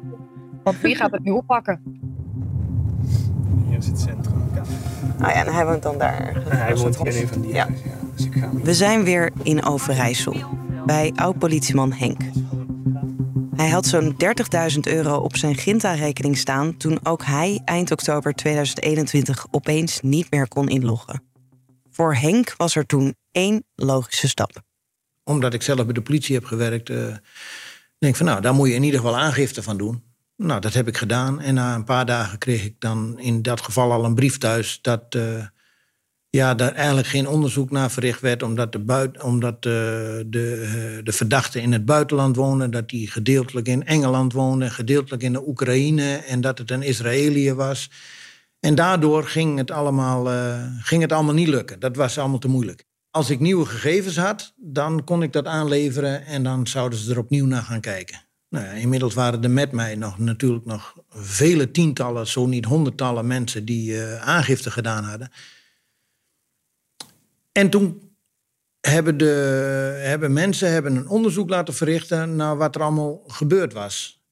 Want 0.62 0.80
wie 0.80 0.94
gaat 0.94 1.10
het 1.10 1.22
nu 1.22 1.30
oppakken? 1.30 1.82
Hier 3.68 3.78
is 3.78 3.86
het 3.86 4.00
centrum. 4.00 4.44
Nou 5.18 5.32
ja, 5.32 5.44
en 5.44 5.54
hij 5.54 5.66
woont 5.66 5.82
dan 5.82 5.98
daar. 5.98 6.42
Hij 6.48 6.76
woont 6.76 6.96
hier 6.96 7.16
in 7.16 7.22
een 7.22 7.28
van 7.28 7.40
die 7.40 7.52
ja. 7.52 7.64
huizen, 7.64 7.88
ja. 7.88 7.96
Dus 8.16 8.26
ik 8.26 8.34
ga 8.34 8.50
we 8.52 8.74
zijn 8.74 9.04
weer 9.04 9.32
in 9.42 9.64
Overijssel. 9.64 10.34
Bij 10.86 11.12
oud-politieman 11.14 11.92
Henk. 11.92 12.20
Hij 13.56 13.68
had 13.68 13.86
zo'n 13.86 14.16
30.000 14.72 14.78
euro 14.80 15.16
op 15.16 15.36
zijn 15.36 15.56
Ginta-rekening 15.56 16.38
staan 16.38 16.76
toen 16.76 16.98
ook 17.02 17.24
hij 17.24 17.60
eind 17.64 17.90
oktober 17.90 18.32
2021 18.32 19.46
opeens 19.50 20.00
niet 20.00 20.30
meer 20.30 20.48
kon 20.48 20.68
inloggen. 20.68 21.22
Voor 21.90 22.14
Henk 22.14 22.54
was 22.56 22.76
er 22.76 22.86
toen 22.86 23.14
één 23.32 23.64
logische 23.74 24.28
stap. 24.28 24.62
Omdat 25.24 25.54
ik 25.54 25.62
zelf 25.62 25.84
bij 25.84 25.94
de 25.94 26.02
politie 26.02 26.34
heb 26.34 26.44
gewerkt, 26.44 26.88
uh, 26.88 26.96
denk 27.98 28.12
ik 28.12 28.16
van 28.16 28.26
nou, 28.26 28.40
daar 28.40 28.54
moet 28.54 28.68
je 28.68 28.74
in 28.74 28.82
ieder 28.82 29.00
geval 29.00 29.18
aangifte 29.18 29.62
van 29.62 29.76
doen. 29.76 30.02
Nou, 30.36 30.60
dat 30.60 30.74
heb 30.74 30.88
ik 30.88 30.96
gedaan. 30.96 31.40
En 31.40 31.54
na 31.54 31.74
een 31.74 31.84
paar 31.84 32.06
dagen 32.06 32.38
kreeg 32.38 32.64
ik 32.64 32.74
dan 32.78 33.18
in 33.18 33.42
dat 33.42 33.60
geval 33.60 33.92
al 33.92 34.04
een 34.04 34.14
brief 34.14 34.38
thuis 34.38 34.78
dat 34.82 35.14
uh, 35.14 35.46
ja, 36.36 36.54
daar 36.54 36.72
eigenlijk 36.72 37.06
geen 37.06 37.28
onderzoek 37.28 37.70
naar 37.70 37.90
verricht 37.90 38.20
werd, 38.20 38.42
omdat 38.42 38.72
de, 38.72 39.10
omdat 39.22 39.54
uh, 39.54 39.72
de, 40.26 41.00
de 41.04 41.12
verdachte 41.12 41.60
in 41.60 41.72
het 41.72 41.84
buitenland 41.84 42.36
woonde, 42.36 42.68
dat 42.68 42.88
die 42.88 43.10
gedeeltelijk 43.10 43.68
in 43.68 43.86
Engeland 43.86 44.32
woonde, 44.32 44.70
gedeeltelijk 44.70 45.22
in 45.22 45.32
de 45.32 45.48
Oekraïne 45.48 46.16
en 46.16 46.40
dat 46.40 46.58
het 46.58 46.70
een 46.70 46.82
Israëliër 46.82 47.54
was. 47.54 47.90
En 48.60 48.74
daardoor 48.74 49.24
ging 49.24 49.58
het, 49.58 49.70
allemaal, 49.70 50.32
uh, 50.32 50.62
ging 50.80 51.02
het 51.02 51.12
allemaal 51.12 51.34
niet 51.34 51.48
lukken. 51.48 51.80
Dat 51.80 51.96
was 51.96 52.18
allemaal 52.18 52.38
te 52.38 52.48
moeilijk. 52.48 52.84
Als 53.10 53.30
ik 53.30 53.40
nieuwe 53.40 53.66
gegevens 53.66 54.16
had, 54.16 54.52
dan 54.56 55.04
kon 55.04 55.22
ik 55.22 55.32
dat 55.32 55.46
aanleveren 55.46 56.26
en 56.26 56.42
dan 56.42 56.66
zouden 56.66 56.98
ze 56.98 57.10
er 57.10 57.18
opnieuw 57.18 57.46
naar 57.46 57.62
gaan 57.62 57.80
kijken. 57.80 58.24
Nou 58.48 58.76
inmiddels 58.76 59.14
waren 59.14 59.42
er 59.42 59.50
met 59.50 59.72
mij 59.72 59.94
nog, 59.94 60.18
natuurlijk 60.18 60.64
nog 60.64 60.94
vele 61.10 61.70
tientallen, 61.70 62.26
zo 62.26 62.46
niet 62.46 62.64
honderdtallen 62.64 63.26
mensen 63.26 63.64
die 63.64 64.02
aangifte 64.20 64.70
gedaan 64.70 65.04
hadden. 65.04 65.30
En 67.56 67.70
toen 67.70 68.16
hebben, 68.80 69.16
de, 69.16 69.24
hebben 70.02 70.32
mensen 70.32 70.72
hebben 70.72 70.96
een 70.96 71.08
onderzoek 71.08 71.48
laten 71.48 71.74
verrichten 71.74 72.36
naar 72.36 72.56
wat 72.56 72.74
er 72.74 72.82
allemaal 72.82 73.22
gebeurd 73.26 73.72
was. 73.72 74.24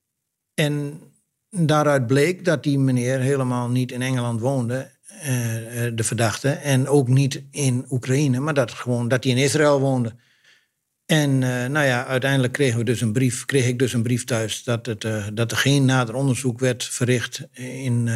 En 0.55 1.01
daaruit 1.51 2.07
bleek 2.07 2.45
dat 2.45 2.63
die 2.63 2.79
meneer 2.79 3.19
helemaal 3.19 3.69
niet 3.69 3.93
in 3.93 4.03
Engeland 4.03 4.41
woonde, 4.41 4.91
eh, 5.07 5.27
de 5.95 6.05
verdachte, 6.05 6.49
en 6.51 6.89
ook 6.89 7.09
niet 7.09 7.43
in 7.51 7.87
Oekraïne, 7.91 8.41
maar 8.41 8.55
dat, 8.55 8.71
gewoon, 8.71 9.09
dat 9.09 9.25
hij 9.25 9.33
in 9.33 9.39
Israël 9.39 9.81
woonde. 9.81 10.15
En 11.07 11.31
uh, 11.31 11.67
nou 11.67 11.87
ja, 11.87 12.07
uiteindelijk 12.07 12.53
kregen 12.53 12.79
we 12.79 12.85
dus 12.85 13.01
een 13.01 13.13
brief, 13.13 13.45
kreeg 13.45 13.67
ik 13.67 13.79
dus 13.79 13.93
een 13.93 14.03
brief 14.03 14.25
thuis 14.25 14.65
dat, 14.65 14.87
het, 14.87 15.07
dat 15.35 15.51
er 15.51 15.57
geen 15.57 15.85
nader 15.85 16.15
onderzoek 16.15 16.59
werd 16.59 16.85
verricht 16.85 17.47
in, 17.53 18.09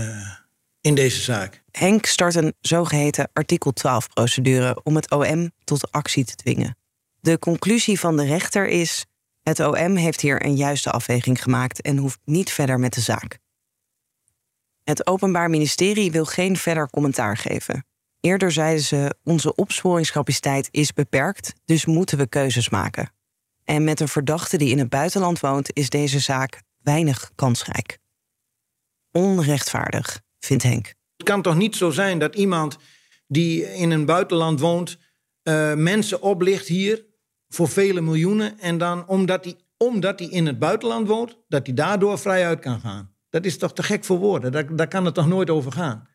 in 0.88 0.94
deze 0.94 1.22
zaak. 1.22 1.62
Henk 1.70 2.06
start 2.06 2.34
een 2.34 2.54
zogeheten 2.60 3.30
artikel 3.32 3.72
12-procedure 3.80 4.80
om 4.82 4.94
het 4.94 5.10
OM 5.10 5.50
tot 5.64 5.92
actie 5.92 6.24
te 6.24 6.34
dwingen. 6.34 6.76
De 7.20 7.38
conclusie 7.38 8.00
van 8.00 8.16
de 8.16 8.24
rechter 8.24 8.68
is: 8.68 9.06
het 9.42 9.60
OM 9.60 9.96
heeft 9.96 10.20
hier 10.20 10.44
een 10.44 10.56
juiste 10.56 10.90
afweging 10.90 11.42
gemaakt 11.42 11.80
en 11.80 11.96
hoeft 11.96 12.18
niet 12.24 12.52
verder 12.52 12.78
met 12.78 12.92
de 12.92 13.00
zaak. 13.00 13.38
Het 14.84 15.06
Openbaar 15.06 15.50
Ministerie 15.50 16.10
wil 16.10 16.24
geen 16.24 16.56
verder 16.56 16.90
commentaar 16.90 17.36
geven. 17.36 17.86
Eerder 18.20 18.52
zeiden 18.52 18.84
ze: 18.84 19.16
onze 19.24 19.54
opsporingscapaciteit 19.54 20.68
is 20.70 20.92
beperkt, 20.92 21.54
dus 21.64 21.86
moeten 21.86 22.18
we 22.18 22.28
keuzes 22.28 22.68
maken. 22.68 23.12
En 23.64 23.84
met 23.84 24.00
een 24.00 24.08
verdachte 24.08 24.56
die 24.56 24.70
in 24.70 24.78
het 24.78 24.88
buitenland 24.88 25.40
woont, 25.40 25.76
is 25.76 25.90
deze 25.90 26.18
zaak 26.18 26.62
weinig 26.82 27.30
kansrijk. 27.34 27.98
Onrechtvaardig, 29.12 30.20
vindt 30.48 30.62
Henk. 30.62 30.94
Het 31.16 31.26
kan 31.26 31.42
toch 31.42 31.56
niet 31.56 31.76
zo 31.76 31.90
zijn 31.90 32.18
dat 32.18 32.34
iemand 32.34 32.76
die 33.26 33.74
in 33.74 33.90
een 33.90 34.04
buitenland 34.04 34.60
woont, 34.60 34.98
uh, 35.42 35.74
mensen 35.74 36.22
oplicht 36.22 36.66
hier 36.66 37.04
voor 37.48 37.68
vele 37.68 38.00
miljoenen. 38.00 38.58
En 38.58 38.78
dan 38.78 39.08
omdat 39.08 39.44
hij 39.44 39.56
omdat 39.76 40.20
in 40.20 40.46
het 40.46 40.58
buitenland 40.58 41.08
woont, 41.08 41.38
dat 41.48 41.66
hij 41.66 41.74
daardoor 41.74 42.18
vrij 42.18 42.46
uit 42.46 42.60
kan 42.60 42.80
gaan. 42.80 43.14
Dat 43.30 43.44
is 43.44 43.58
toch 43.58 43.72
te 43.72 43.82
gek 43.82 44.04
voor 44.04 44.18
woorden? 44.18 44.52
Daar, 44.52 44.76
daar 44.76 44.88
kan 44.88 45.04
het 45.04 45.14
toch 45.14 45.26
nooit 45.26 45.50
over 45.50 45.72
gaan? 45.72 46.08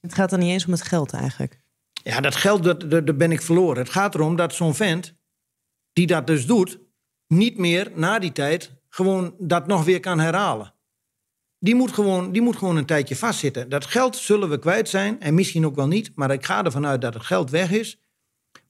Het 0.00 0.14
gaat 0.14 0.30
dan 0.30 0.38
niet 0.38 0.50
eens 0.50 0.66
om 0.66 0.72
het 0.72 0.82
geld 0.82 1.12
eigenlijk. 1.12 1.60
Ja, 1.92 2.20
dat 2.20 2.34
geld, 2.34 2.62
dat, 2.62 2.90
dat, 2.90 3.18
ben 3.18 3.32
ik 3.32 3.42
verloren. 3.42 3.78
Het 3.82 3.92
gaat 3.92 4.14
erom 4.14 4.36
dat 4.36 4.54
zo'n 4.54 4.74
vent, 4.74 5.14
die 5.92 6.06
dat 6.06 6.26
dus 6.26 6.46
doet, 6.46 6.78
niet 7.26 7.58
meer 7.58 7.92
na 7.94 8.18
die 8.18 8.32
tijd 8.32 8.72
gewoon 8.88 9.34
dat 9.38 9.66
nog 9.66 9.84
weer 9.84 10.00
kan 10.00 10.18
herhalen. 10.18 10.74
Die 11.58 11.74
moet, 11.74 11.92
gewoon, 11.92 12.32
die 12.32 12.42
moet 12.42 12.56
gewoon 12.56 12.76
een 12.76 12.86
tijdje 12.86 13.16
vastzitten. 13.16 13.68
Dat 13.68 13.84
geld 13.84 14.16
zullen 14.16 14.48
we 14.48 14.58
kwijt 14.58 14.88
zijn 14.88 15.20
en 15.20 15.34
misschien 15.34 15.66
ook 15.66 15.74
wel 15.74 15.86
niet, 15.86 16.12
maar 16.14 16.30
ik 16.30 16.44
ga 16.44 16.64
ervan 16.64 16.86
uit 16.86 17.00
dat 17.00 17.14
het 17.14 17.22
geld 17.22 17.50
weg 17.50 17.70
is. 17.70 18.00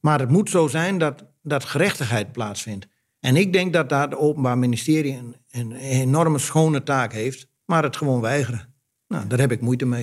Maar 0.01 0.21
het 0.21 0.31
moet 0.31 0.51
zo 0.51 0.67
zijn 0.67 0.99
dat, 0.99 1.25
dat 1.43 1.65
gerechtigheid 1.65 2.33
plaatsvindt. 2.33 2.87
En 3.21 3.37
ik 3.37 3.53
denk 3.53 3.73
dat 3.73 3.89
daar 3.89 4.03
het 4.03 4.17
Openbaar 4.17 4.59
Ministerie 4.59 5.17
een, 5.17 5.37
een 5.51 5.73
enorme 5.73 6.39
schone 6.39 6.83
taak 6.83 7.13
heeft, 7.13 7.49
maar 7.65 7.83
het 7.83 7.97
gewoon 7.97 8.21
weigeren. 8.21 8.75
Nou, 9.09 9.27
daar 9.27 9.39
heb 9.39 9.53
ik 9.53 9.61
moeite 9.61 9.87
mee. 9.87 10.03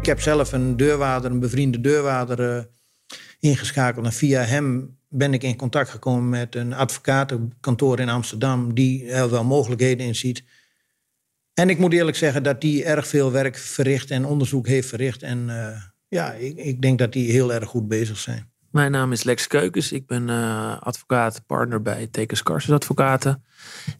Ik 0.00 0.06
heb 0.08 0.20
zelf 0.20 0.52
een 0.52 0.76
deurwaarder, 0.76 1.30
een 1.30 1.40
bevriende 1.40 1.80
deurwaarder 1.80 2.56
uh, 2.56 2.62
ingeschakeld. 3.38 4.04
En 4.04 4.12
via 4.12 4.42
hem 4.42 4.98
ben 5.12 5.34
ik 5.34 5.42
in 5.42 5.56
contact 5.56 5.90
gekomen 5.90 6.28
met 6.28 6.54
een 6.54 6.72
advocatenkantoor 6.72 8.00
in 8.00 8.08
Amsterdam... 8.08 8.74
die 8.74 9.04
heel 9.04 9.30
wel 9.30 9.44
mogelijkheden 9.44 10.06
inziet. 10.06 10.44
En 11.54 11.70
ik 11.70 11.78
moet 11.78 11.92
eerlijk 11.92 12.16
zeggen 12.16 12.42
dat 12.42 12.60
die 12.60 12.84
erg 12.84 13.06
veel 13.06 13.32
werk 13.32 13.56
verricht 13.56 14.10
en 14.10 14.24
onderzoek 14.24 14.66
heeft 14.66 14.88
verricht. 14.88 15.22
En 15.22 15.48
uh, 15.48 15.82
ja, 16.08 16.32
ik, 16.32 16.56
ik, 16.56 16.82
denk 16.82 16.98
dat 16.98 17.12
die 17.12 17.30
heel 17.30 17.52
erg 17.52 17.68
goed 17.68 17.88
bezig 17.88 18.18
zijn. 18.18 18.50
Mijn 18.70 18.90
naam 18.90 19.12
is 19.12 19.22
Lex 19.22 19.46
Keukens. 19.46 19.92
Ik 19.92 20.06
ben 20.06 20.28
uh, 20.28 20.80
advocaat, 20.80 21.46
partner 21.46 21.82
bij 21.82 22.06
Tekens 22.06 22.44
Advocaten. 22.44 23.44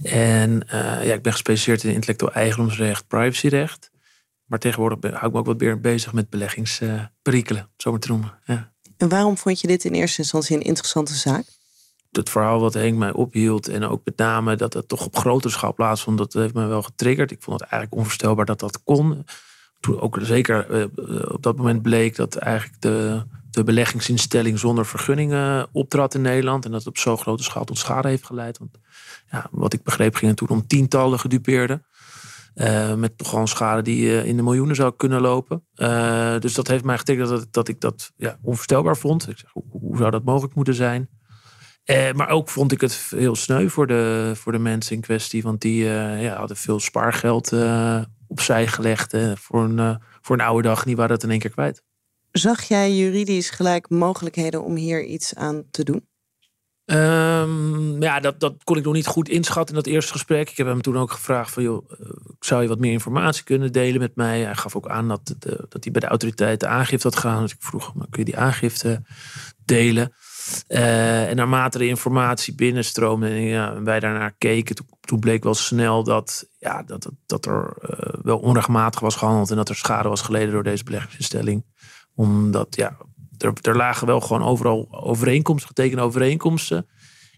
En 0.02 0.62
ja, 0.70 1.14
ik 1.14 1.22
ben 1.22 1.32
gespecialiseerd 1.32 1.84
in 1.84 1.94
intellectueel 1.94 2.32
eigendomsrecht, 2.32 3.08
privacyrecht. 3.08 3.90
Maar 4.44 4.58
tegenwoordig 4.58 5.10
hou 5.10 5.26
ik 5.26 5.32
me 5.32 5.38
ook 5.38 5.46
wat 5.46 5.60
meer 5.60 5.80
bezig 5.80 6.12
met 6.12 6.30
beleggingsperikelen, 6.30 7.68
zo 7.76 7.90
maar 7.90 8.00
te 8.00 8.08
noemen. 8.08 8.38
Ja. 8.44 8.71
En 9.02 9.08
waarom 9.08 9.38
vond 9.38 9.60
je 9.60 9.66
dit 9.66 9.84
in 9.84 9.92
eerste 9.92 10.18
instantie 10.18 10.56
een 10.56 10.62
interessante 10.62 11.14
zaak? 11.14 11.44
Het 12.10 12.30
verhaal 12.30 12.60
wat 12.60 12.74
Henk 12.74 12.98
mij 12.98 13.12
ophield 13.12 13.68
en 13.68 13.84
ook 13.84 14.00
met 14.04 14.16
name 14.16 14.56
dat 14.56 14.72
het 14.72 14.88
toch 14.88 15.06
op 15.06 15.16
grotere 15.16 15.52
schaal 15.52 15.74
plaatsvond, 15.74 16.18
dat 16.18 16.32
heeft 16.32 16.54
me 16.54 16.66
wel 16.66 16.82
getriggerd. 16.82 17.30
Ik 17.30 17.42
vond 17.42 17.60
het 17.60 17.68
eigenlijk 17.68 18.00
onvoorstelbaar 18.00 18.44
dat 18.44 18.60
dat 18.60 18.82
kon. 18.84 19.26
Toen 19.80 20.00
ook 20.00 20.18
zeker 20.20 20.70
uh, 20.70 20.84
op 21.28 21.42
dat 21.42 21.56
moment 21.56 21.82
bleek 21.82 22.16
dat 22.16 22.36
eigenlijk 22.36 22.80
de, 22.80 23.22
de 23.50 23.64
beleggingsinstelling 23.64 24.58
zonder 24.58 24.86
vergunningen 24.86 25.68
optrad 25.72 26.14
in 26.14 26.22
Nederland. 26.22 26.64
En 26.64 26.70
dat 26.70 26.80
het 26.80 26.88
op 26.88 26.98
zo'n 26.98 27.18
grote 27.18 27.42
schaal 27.42 27.64
tot 27.64 27.78
schade 27.78 28.08
heeft 28.08 28.26
geleid. 28.26 28.58
Want 28.58 28.78
ja, 29.30 29.48
wat 29.50 29.72
ik 29.72 29.82
begreep 29.82 30.14
ging 30.14 30.30
het 30.30 30.38
toen 30.38 30.58
om 30.58 30.66
tientallen 30.66 31.18
gedupeerden. 31.18 31.84
Uh, 32.54 32.94
met 32.94 33.12
een 33.32 33.48
schade 33.48 33.82
die 33.82 34.04
uh, 34.04 34.24
in 34.24 34.36
de 34.36 34.42
miljoenen 34.42 34.76
zou 34.76 34.92
kunnen 34.96 35.20
lopen. 35.20 35.66
Uh, 35.76 36.38
dus 36.38 36.54
dat 36.54 36.68
heeft 36.68 36.84
mij 36.84 36.98
getekend 36.98 37.28
dat, 37.28 37.46
dat 37.50 37.68
ik 37.68 37.80
dat 37.80 38.12
ja, 38.16 38.38
onvoorstelbaar 38.42 38.96
vond. 38.96 39.28
Ik 39.28 39.38
zeg, 39.38 39.50
hoe, 39.52 39.64
hoe 39.70 39.96
zou 39.96 40.10
dat 40.10 40.24
mogelijk 40.24 40.54
moeten 40.54 40.74
zijn? 40.74 41.08
maar 42.14 42.28
ook 42.28 42.48
vond 42.48 42.72
ik 42.72 42.80
het 42.80 43.12
heel 43.16 43.34
sneu 43.34 43.68
voor 43.68 43.86
de, 43.86 44.32
voor 44.34 44.52
de 44.52 44.58
mensen 44.58 44.94
in 44.94 45.00
kwestie. 45.00 45.42
Want 45.42 45.60
die 45.60 45.84
ja, 45.84 46.36
hadden 46.36 46.56
veel 46.56 46.80
spaargeld 46.80 47.52
opzij 48.26 48.66
gelegd 48.66 49.16
voor, 49.34 49.64
een, 49.64 50.00
voor 50.20 50.36
een 50.36 50.44
oude 50.44 50.68
dag. 50.68 50.84
Die 50.84 50.96
waren 50.96 51.10
dat 51.10 51.22
in 51.22 51.30
één 51.30 51.38
keer 51.38 51.50
kwijt. 51.50 51.82
Zag 52.30 52.62
jij 52.62 52.94
juridisch 52.94 53.50
gelijk 53.50 53.90
mogelijkheden 53.90 54.64
om 54.64 54.76
hier 54.76 55.04
iets 55.04 55.34
aan 55.34 55.64
te 55.70 55.84
doen? 55.84 56.06
Um, 56.84 58.02
ja, 58.02 58.20
dat, 58.20 58.40
dat 58.40 58.64
kon 58.64 58.76
ik 58.76 58.84
nog 58.84 58.94
niet 58.94 59.06
goed 59.06 59.28
inschatten 59.28 59.76
in 59.76 59.82
dat 59.82 59.92
eerste 59.92 60.12
gesprek. 60.12 60.50
Ik 60.50 60.56
heb 60.56 60.66
hem 60.66 60.82
toen 60.82 60.98
ook 60.98 61.10
gevraagd 61.10 61.50
van, 61.50 61.62
joh, 61.62 61.90
eh, 61.90 62.06
zou 62.40 62.62
je 62.62 62.68
wat 62.68 62.78
meer 62.78 62.92
informatie 62.92 63.44
kunnen 63.44 63.72
delen 63.72 64.00
met 64.00 64.16
mij? 64.16 64.40
Hij 64.40 64.54
gaf 64.54 64.76
ook 64.76 64.88
aan 64.88 65.08
dat, 65.08 65.34
dat 65.68 65.84
hij 65.84 65.92
bij 65.92 66.00
de 66.00 66.06
autoriteiten 66.06 66.68
aangifte 66.68 67.08
had 67.08 67.16
gedaan. 67.16 67.42
Dus 67.42 67.52
ik 67.52 67.62
vroeg, 67.62 67.94
maar 67.94 68.06
kun 68.10 68.18
je 68.18 68.30
die 68.30 68.38
aangifte 68.38 69.02
delen? 69.64 70.12
Uh, 70.68 71.28
en 71.28 71.36
naarmate 71.36 71.78
de 71.78 71.86
informatie 71.86 72.54
binnenstroomde 72.54 73.28
en 73.28 73.42
ja, 73.42 73.82
wij 73.82 74.00
daarnaar 74.00 74.34
keken, 74.38 74.76
toen, 75.00 75.20
bleek 75.20 75.44
wel 75.44 75.54
snel 75.54 76.04
dat, 76.04 76.48
ja, 76.58 76.82
dat, 76.82 77.02
dat, 77.02 77.12
dat 77.26 77.46
er 77.46 77.76
uh, 77.82 78.20
wel 78.22 78.38
onrechtmatig 78.38 79.00
was 79.00 79.16
gehandeld 79.16 79.50
en 79.50 79.56
dat 79.56 79.68
er 79.68 79.76
schade 79.76 80.08
was 80.08 80.22
geleden 80.22 80.52
door 80.52 80.62
deze 80.62 80.84
beleggingsinstelling. 80.84 81.64
Omdat 82.14 82.76
ja, 82.76 82.96
er, 83.42 83.52
er 83.60 83.76
lagen 83.76 84.06
wel 84.06 84.20
gewoon 84.20 84.42
overal 84.42 84.88
overeenkomsten, 84.90 85.68
getekende 85.68 86.02
overeenkomsten. 86.02 86.86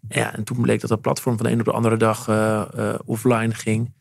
Ja, 0.08 0.34
en 0.34 0.44
toen 0.44 0.61
bleek 0.61 0.80
dat 0.80 0.90
dat 0.90 1.00
platform 1.00 1.37
van 1.37 1.46
de 1.46 1.52
een 1.52 1.58
op 1.58 1.64
de 1.64 1.73
andere 1.73 1.96
dag 1.96 2.28
uh, 2.28 2.64
uh, 2.76 2.94
offline 3.04 3.54
ging. 3.54 3.94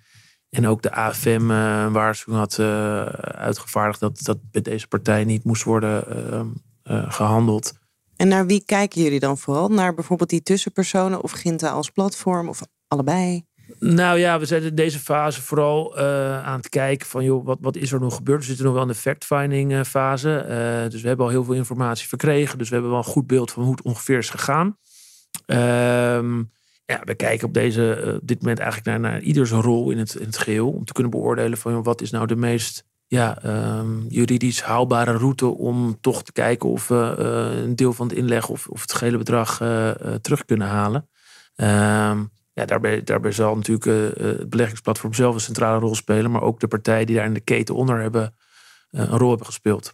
En 0.50 0.68
ook 0.68 0.82
de 0.82 0.92
AFM 0.92 1.50
een 1.50 1.92
waarschuwing 1.92 2.40
had 2.40 2.60
uitgevaardigd 3.36 4.00
dat 4.00 4.20
dat 4.24 4.38
bij 4.52 4.62
deze 4.62 4.88
partij 4.88 5.24
niet 5.24 5.44
moest 5.44 5.64
worden 5.64 6.04
gehandeld. 7.08 7.74
En 8.16 8.28
naar 8.28 8.46
wie 8.46 8.64
kijken 8.66 9.02
jullie 9.02 9.20
dan 9.20 9.38
vooral? 9.38 9.70
Naar 9.70 9.94
bijvoorbeeld 9.94 10.30
die 10.30 10.42
tussenpersonen 10.42 11.24
of 11.24 11.32
Ginta 11.32 11.70
als 11.70 11.90
platform 11.90 12.50
of 12.50 12.62
allebei? 12.88 13.46
Nou 13.80 14.20
ja, 14.20 14.40
we 14.40 14.46
zijn 14.46 14.64
in 14.64 14.76
deze 14.76 15.00
fase 15.00 15.42
vooral 15.42 16.00
uh, 16.00 16.44
aan 16.44 16.58
het 16.58 16.70
kijken 16.70 17.08
van 17.08 17.24
joh, 17.24 17.46
wat, 17.46 17.58
wat 17.62 17.76
is 17.76 17.92
er 17.92 18.00
nog 18.00 18.16
gebeurd? 18.16 18.40
We 18.40 18.46
zitten 18.46 18.66
nog 18.66 18.74
wel 18.74 18.84
in 18.84 18.88
de 18.88 18.96
fact-finding 18.96 19.72
uh, 19.72 19.84
fase. 19.84 20.46
Uh, 20.50 20.92
dus 20.92 21.02
we 21.02 21.08
hebben 21.08 21.26
al 21.26 21.32
heel 21.32 21.44
veel 21.44 21.54
informatie 21.54 22.08
verkregen. 22.08 22.58
Dus 22.58 22.68
we 22.68 22.74
hebben 22.74 22.92
wel 22.92 23.02
een 23.02 23.12
goed 23.12 23.28
beeld 23.28 23.52
van 23.52 23.64
hoe 23.64 23.72
het 23.72 23.82
ongeveer 23.82 24.18
is 24.18 24.30
gegaan. 24.30 24.78
Ehm, 25.46 26.38
ja, 26.86 27.02
we 27.04 27.16
kijken 27.16 27.48
op 27.48 27.54
deze, 27.54 28.20
dit 28.24 28.42
moment 28.42 28.60
eigenlijk 28.60 28.90
naar, 28.90 29.12
naar 29.12 29.22
ieders 29.22 29.52
rol 29.52 29.92
in 29.92 29.98
het, 29.98 30.16
in 30.16 30.26
het 30.26 30.38
geheel. 30.38 30.70
Om 30.70 30.86
te 30.86 30.94
kunnen 30.94 31.12
beoordelen 31.12 31.58
van 31.58 31.84
wat 31.84 32.02
is 32.02 32.12
nou 32.12 32.28
de 32.28 32.36
meest 32.36 32.86
ja, 33.08 33.42
ehm, 33.42 34.08
juridisch 34.08 34.62
haalbare 34.62 35.12
route 35.12 35.48
om 35.48 35.98
toch 36.02 36.24
te 36.24 36.32
kijken 36.32 36.70
of 36.70 36.88
we 36.88 37.16
een 37.64 37.76
deel 37.76 37.94
van 37.94 38.08
het 38.08 38.18
inleg 38.18 38.50
of, 38.50 38.68
of 38.68 38.82
het 38.82 38.94
gehele 38.94 39.18
bedrag 39.18 39.58
terug 40.22 40.46
kunnen 40.46 40.68
halen. 40.68 41.10
Ehm, 41.56 42.24
ja, 42.54 42.66
daarbij, 42.66 43.32
zal 43.32 43.56
natuurlijk 43.56 44.18
het 44.18 44.50
beleggingsplatform 44.50 45.14
zelf 45.14 45.34
een 45.34 45.42
centrale 45.42 45.80
rol 45.80 45.96
spelen, 45.96 46.32
maar 46.32 46.42
ook 46.42 46.60
de 46.60 46.68
partijen 46.68 47.06
die 47.06 47.16
daar 47.16 47.26
in 47.26 47.34
de 47.34 47.40
keten 47.40 47.76
onder 47.76 48.02
hebben 48.02 48.36
een 48.90 49.18
rol 49.18 49.30
hebben 49.30 49.48
gespeeld. 49.48 49.94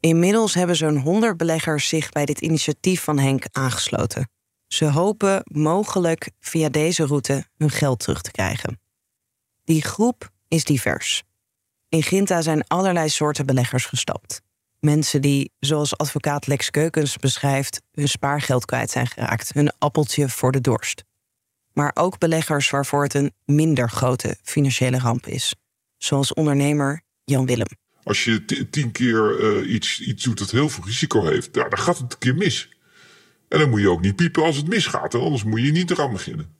Inmiddels 0.00 0.54
hebben 0.54 0.76
zo'n 0.76 0.96
100 0.96 1.36
beleggers 1.36 1.88
zich 1.88 2.10
bij 2.10 2.24
dit 2.24 2.40
initiatief 2.40 3.02
van 3.02 3.18
Henk 3.18 3.44
aangesloten. 3.52 4.30
Ze 4.66 4.84
hopen 4.84 5.42
mogelijk 5.44 6.30
via 6.38 6.68
deze 6.68 7.06
route 7.06 7.44
hun 7.56 7.70
geld 7.70 7.98
terug 7.98 8.22
te 8.22 8.30
krijgen. 8.30 8.80
Die 9.64 9.82
groep 9.82 10.30
is 10.48 10.64
divers. 10.64 11.22
In 11.88 12.02
Ginta 12.02 12.42
zijn 12.42 12.66
allerlei 12.66 13.08
soorten 13.08 13.46
beleggers 13.46 13.86
gestapt. 13.86 14.40
Mensen 14.78 15.20
die, 15.20 15.52
zoals 15.58 15.96
advocaat 15.96 16.46
Lex 16.46 16.70
Keukens 16.70 17.16
beschrijft, 17.16 17.80
hun 17.90 18.08
spaargeld 18.08 18.64
kwijt 18.64 18.90
zijn 18.90 19.06
geraakt, 19.06 19.52
hun 19.52 19.72
appeltje 19.78 20.28
voor 20.28 20.52
de 20.52 20.60
dorst. 20.60 21.04
Maar 21.80 21.90
ook 21.94 22.18
beleggers 22.18 22.70
waarvoor 22.70 23.02
het 23.02 23.14
een 23.14 23.32
minder 23.44 23.90
grote 23.90 24.36
financiële 24.42 24.98
ramp 24.98 25.26
is, 25.26 25.54
zoals 25.96 26.34
ondernemer 26.34 27.00
Jan 27.24 27.46
Willem. 27.46 27.68
Als 28.02 28.24
je 28.24 28.44
tien 28.70 28.92
keer 28.92 29.40
uh, 29.40 29.72
iets, 29.72 30.00
iets 30.00 30.24
doet 30.24 30.38
dat 30.38 30.50
heel 30.50 30.68
veel 30.68 30.84
risico 30.84 31.24
heeft, 31.24 31.54
ja, 31.54 31.68
dan 31.68 31.78
gaat 31.78 31.98
het 31.98 32.12
een 32.12 32.18
keer 32.18 32.34
mis. 32.34 32.68
En 33.48 33.58
dan 33.58 33.70
moet 33.70 33.80
je 33.80 33.90
ook 33.90 34.00
niet 34.00 34.16
piepen 34.16 34.42
als 34.42 34.56
het 34.56 34.68
misgaat, 34.68 35.14
anders 35.14 35.44
moet 35.44 35.60
je 35.60 35.72
niet 35.72 35.90
eraan 35.90 36.12
beginnen. 36.12 36.54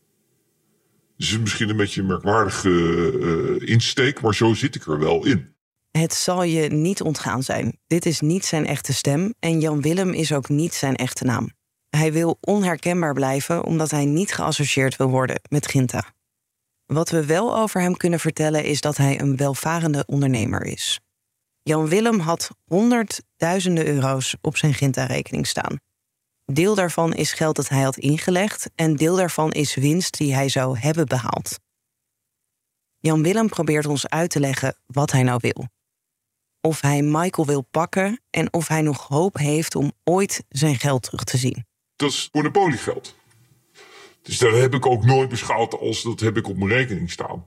Dus 1.16 1.38
misschien 1.38 1.68
een 1.68 1.76
beetje 1.76 2.00
een 2.00 2.06
merkwaardige 2.06 2.70
uh, 2.70 3.68
insteek, 3.68 4.20
maar 4.20 4.34
zo 4.34 4.54
zit 4.54 4.74
ik 4.74 4.86
er 4.86 4.98
wel 4.98 5.26
in. 5.26 5.54
Het 5.90 6.14
zal 6.14 6.42
je 6.42 6.68
niet 6.68 7.02
ontgaan 7.02 7.42
zijn. 7.42 7.78
Dit 7.86 8.06
is 8.06 8.20
niet 8.20 8.44
zijn 8.44 8.66
echte 8.66 8.92
stem 8.92 9.34
en 9.38 9.60
Jan 9.60 9.80
Willem 9.80 10.12
is 10.12 10.32
ook 10.32 10.48
niet 10.48 10.74
zijn 10.74 10.96
echte 10.96 11.24
naam. 11.24 11.50
Hij 11.90 12.12
wil 12.12 12.38
onherkenbaar 12.40 13.14
blijven 13.14 13.64
omdat 13.64 13.90
hij 13.90 14.04
niet 14.04 14.34
geassocieerd 14.34 14.96
wil 14.96 15.08
worden 15.08 15.40
met 15.48 15.66
Ginta. 15.66 16.04
Wat 16.86 17.10
we 17.10 17.26
wel 17.26 17.56
over 17.56 17.80
hem 17.80 17.96
kunnen 17.96 18.20
vertellen 18.20 18.64
is 18.64 18.80
dat 18.80 18.96
hij 18.96 19.20
een 19.20 19.36
welvarende 19.36 20.04
ondernemer 20.06 20.64
is. 20.64 21.00
Jan 21.62 21.88
Willem 21.88 22.18
had 22.18 22.50
honderdduizenden 22.64 23.86
euro's 23.86 24.36
op 24.40 24.56
zijn 24.56 24.74
Ginta-rekening 24.74 25.46
staan. 25.46 25.80
Deel 26.44 26.74
daarvan 26.74 27.14
is 27.14 27.32
geld 27.32 27.56
dat 27.56 27.68
hij 27.68 27.82
had 27.82 27.96
ingelegd 27.96 28.70
en 28.74 28.96
deel 28.96 29.16
daarvan 29.16 29.52
is 29.52 29.74
winst 29.74 30.18
die 30.18 30.34
hij 30.34 30.48
zou 30.48 30.78
hebben 30.78 31.06
behaald. 31.06 31.58
Jan 32.98 33.22
Willem 33.22 33.48
probeert 33.48 33.86
ons 33.86 34.08
uit 34.08 34.30
te 34.30 34.40
leggen 34.40 34.76
wat 34.86 35.12
hij 35.12 35.22
nou 35.22 35.38
wil. 35.42 35.66
Of 36.60 36.80
hij 36.80 37.02
Michael 37.02 37.46
wil 37.46 37.62
pakken 37.62 38.20
en 38.30 38.52
of 38.52 38.68
hij 38.68 38.82
nog 38.82 39.06
hoop 39.06 39.36
heeft 39.36 39.74
om 39.74 39.92
ooit 40.04 40.44
zijn 40.48 40.78
geld 40.78 41.02
terug 41.02 41.24
te 41.24 41.36
zien. 41.36 41.66
Dat 42.00 42.10
is 42.10 42.28
monopoliegeld. 42.32 43.14
Dus 44.22 44.38
dat 44.38 44.52
heb 44.52 44.74
ik 44.74 44.86
ook 44.86 45.04
nooit 45.04 45.28
beschouwd 45.28 45.78
als 45.78 46.02
dat 46.02 46.20
heb 46.20 46.36
ik 46.36 46.48
op 46.48 46.56
mijn 46.56 46.70
rekening 46.70 47.10
staan. 47.10 47.46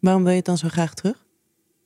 Waarom 0.00 0.22
wil 0.22 0.30
je 0.30 0.36
het 0.36 0.46
dan 0.46 0.58
zo 0.58 0.68
graag 0.68 0.94
terug? 0.94 1.26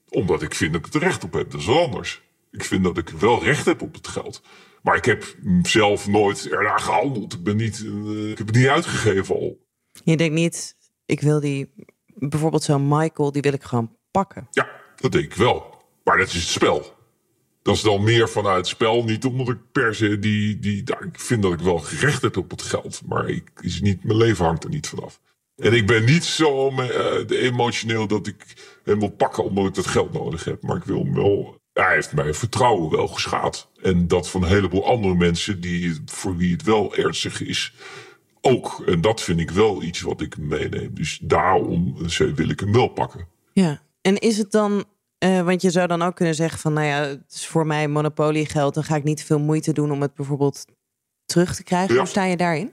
Omdat 0.08 0.42
ik 0.42 0.54
vind 0.54 0.72
dat 0.72 0.86
ik 0.86 0.94
er 0.94 1.00
recht 1.00 1.24
op 1.24 1.32
heb. 1.32 1.50
Dat 1.50 1.60
is 1.60 1.66
wel 1.66 1.84
anders. 1.84 2.22
Ik 2.50 2.64
vind 2.64 2.84
dat 2.84 2.98
ik 2.98 3.08
wel 3.08 3.44
recht 3.44 3.64
heb 3.64 3.82
op 3.82 3.94
het 3.94 4.08
geld. 4.08 4.42
Maar 4.82 4.96
ik 4.96 5.04
heb 5.04 5.36
zelf 5.62 6.08
nooit 6.08 6.48
ernaar 6.48 6.80
gehandeld. 6.80 7.32
Ik, 7.32 7.42
ben 7.42 7.56
niet, 7.56 7.78
uh, 7.78 8.30
ik 8.30 8.38
heb 8.38 8.46
het 8.46 8.56
niet 8.56 8.68
uitgegeven 8.68 9.34
al. 9.34 9.58
Je 10.04 10.16
denkt 10.16 10.34
niet, 10.34 10.76
ik 11.06 11.20
wil 11.20 11.40
die, 11.40 11.72
bijvoorbeeld 12.06 12.62
zo'n 12.62 12.88
Michael, 12.88 13.32
die 13.32 13.42
wil 13.42 13.52
ik 13.52 13.62
gewoon 13.62 13.96
pakken. 14.10 14.48
Ja, 14.50 14.68
dat 14.96 15.12
denk 15.12 15.24
ik 15.24 15.34
wel. 15.34 15.84
Maar 16.04 16.18
dat 16.18 16.26
is 16.26 16.34
het 16.34 16.42
spel. 16.42 16.98
Dat 17.62 17.74
is 17.74 17.82
dan 17.82 18.04
meer 18.04 18.28
vanuit 18.28 18.66
spel. 18.66 19.04
Niet 19.04 19.24
omdat 19.24 19.48
ik 19.48 19.58
per 19.72 19.94
se 19.94 20.18
die, 20.18 20.58
die, 20.58 20.82
nou, 20.84 21.04
ik 21.04 21.20
vind 21.20 21.42
dat 21.42 21.52
ik 21.52 21.60
wel 21.60 21.78
gerecht 21.78 22.22
heb 22.22 22.36
op 22.36 22.50
het 22.50 22.62
geld. 22.62 23.00
Maar 23.06 23.28
ik, 23.28 23.50
is 23.60 23.80
niet, 23.80 24.04
mijn 24.04 24.18
leven 24.18 24.44
hangt 24.44 24.64
er 24.64 24.70
niet 24.70 24.88
vanaf. 24.88 25.20
En 25.56 25.72
ik 25.72 25.86
ben 25.86 26.04
niet 26.04 26.24
zo 26.24 26.70
uh, 26.70 27.42
emotioneel 27.42 28.06
dat 28.06 28.26
ik 28.26 28.36
hem 28.84 28.98
wil 28.98 29.10
pakken 29.10 29.44
omdat 29.44 29.66
ik 29.66 29.74
dat 29.74 29.86
geld 29.86 30.12
nodig 30.12 30.44
heb. 30.44 30.62
Maar 30.62 30.76
ik 30.76 30.84
wil 30.84 31.04
hem 31.04 31.14
wel. 31.14 31.58
Hij 31.72 31.94
heeft 31.94 32.12
mijn 32.12 32.34
vertrouwen 32.34 32.90
wel 32.90 33.06
geschaad. 33.06 33.70
En 33.82 34.08
dat 34.08 34.28
van 34.28 34.42
een 34.42 34.48
heleboel 34.48 34.86
andere 34.86 35.14
mensen 35.14 35.60
die, 35.60 36.00
voor 36.04 36.36
wie 36.36 36.52
het 36.52 36.62
wel 36.62 36.94
ernstig 36.94 37.42
is. 37.42 37.74
Ook. 38.40 38.82
En 38.86 39.00
dat 39.00 39.20
vind 39.20 39.40
ik 39.40 39.50
wel 39.50 39.82
iets 39.82 40.00
wat 40.00 40.20
ik 40.20 40.38
meeneem. 40.38 40.94
Dus 40.94 41.18
daarom 41.22 41.96
wil 42.34 42.48
ik 42.48 42.60
hem 42.60 42.72
wel 42.72 42.88
pakken. 42.88 43.28
Ja. 43.52 43.82
En 44.00 44.18
is 44.18 44.38
het 44.38 44.50
dan 44.50 44.84
uh, 45.24 45.40
want 45.42 45.62
je 45.62 45.70
zou 45.70 45.86
dan 45.86 46.02
ook 46.02 46.14
kunnen 46.14 46.34
zeggen 46.34 46.58
van, 46.58 46.72
nou 46.72 46.86
ja, 46.86 47.00
het 47.00 47.32
is 47.32 47.46
voor 47.46 47.66
mij 47.66 47.88
monopoliegeld, 47.88 48.74
dan 48.74 48.84
ga 48.84 48.96
ik 48.96 49.04
niet 49.04 49.24
veel 49.24 49.38
moeite 49.38 49.72
doen 49.72 49.92
om 49.92 50.00
het 50.00 50.14
bijvoorbeeld 50.14 50.64
terug 51.24 51.54
te 51.54 51.62
krijgen. 51.62 51.96
Hoe 51.96 52.06
sta 52.06 52.24
je 52.24 52.36
daarin? 52.36 52.72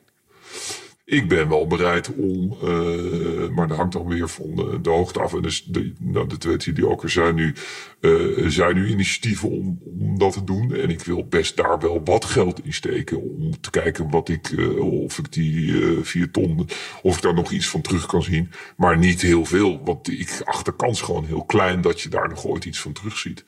Ik 1.10 1.28
ben 1.28 1.50
wel 1.50 1.68
bereid 1.68 2.14
om, 2.14 2.58
uh, 2.64 3.50
maar 3.50 3.68
dat 3.68 3.78
hangt 3.78 3.94
dan 3.94 4.08
weer 4.08 4.30
van 4.30 4.56
de, 4.56 4.82
de 4.82 4.90
hoogte 4.90 5.20
af. 5.20 5.34
En 5.34 5.42
dus 5.42 5.64
de, 5.64 5.94
nou, 6.00 6.28
de 6.38 6.74
die 6.74 6.88
ook 6.88 7.04
er 7.04 7.10
zijn 7.10 7.36
nu, 7.36 7.54
uh, 8.02 8.48
zijn 8.48 8.76
nu 8.76 8.88
initiatieven 8.88 9.50
om, 9.50 9.80
om 10.00 10.20
dat 10.20 10.34
te 10.34 10.44
doen. 10.44 10.74
En 10.74 10.90
ik 10.90 11.02
wil 11.02 11.28
best 11.28 11.58
daar 11.58 11.80
wel 11.80 12.02
wat 12.04 12.26
geld 12.26 12.66
in 12.66 12.74
steken 12.74 13.22
om 13.22 13.62
te 13.62 13.70
kijken 13.70 14.10
wat 14.10 14.30
ik, 14.30 14.50
uh, 14.50 14.80
of 14.80 15.18
ik 15.18 15.34
die 15.34 15.82
vier 16.02 16.32
ton, 16.32 16.70
of 17.02 17.16
ik 17.16 17.22
daar 17.22 17.34
nog 17.34 17.52
iets 17.52 17.68
van 17.68 17.82
terug 17.82 18.06
kan 18.06 18.24
zien. 18.24 18.52
Maar 18.78 18.98
niet 18.98 19.22
heel 19.22 19.46
veel, 19.46 19.82
want 19.84 20.12
ik 20.12 20.42
acht 20.44 20.66
de 20.66 20.76
kans 20.76 21.02
gewoon 21.02 21.26
heel 21.26 21.46
klein 21.46 21.82
dat 21.82 22.02
je 22.02 22.10
daar 22.10 22.30
nog 22.30 22.46
ooit 22.46 22.66
iets 22.66 22.80
van 22.80 22.92
terug 22.94 23.18
ziet. 23.18 23.44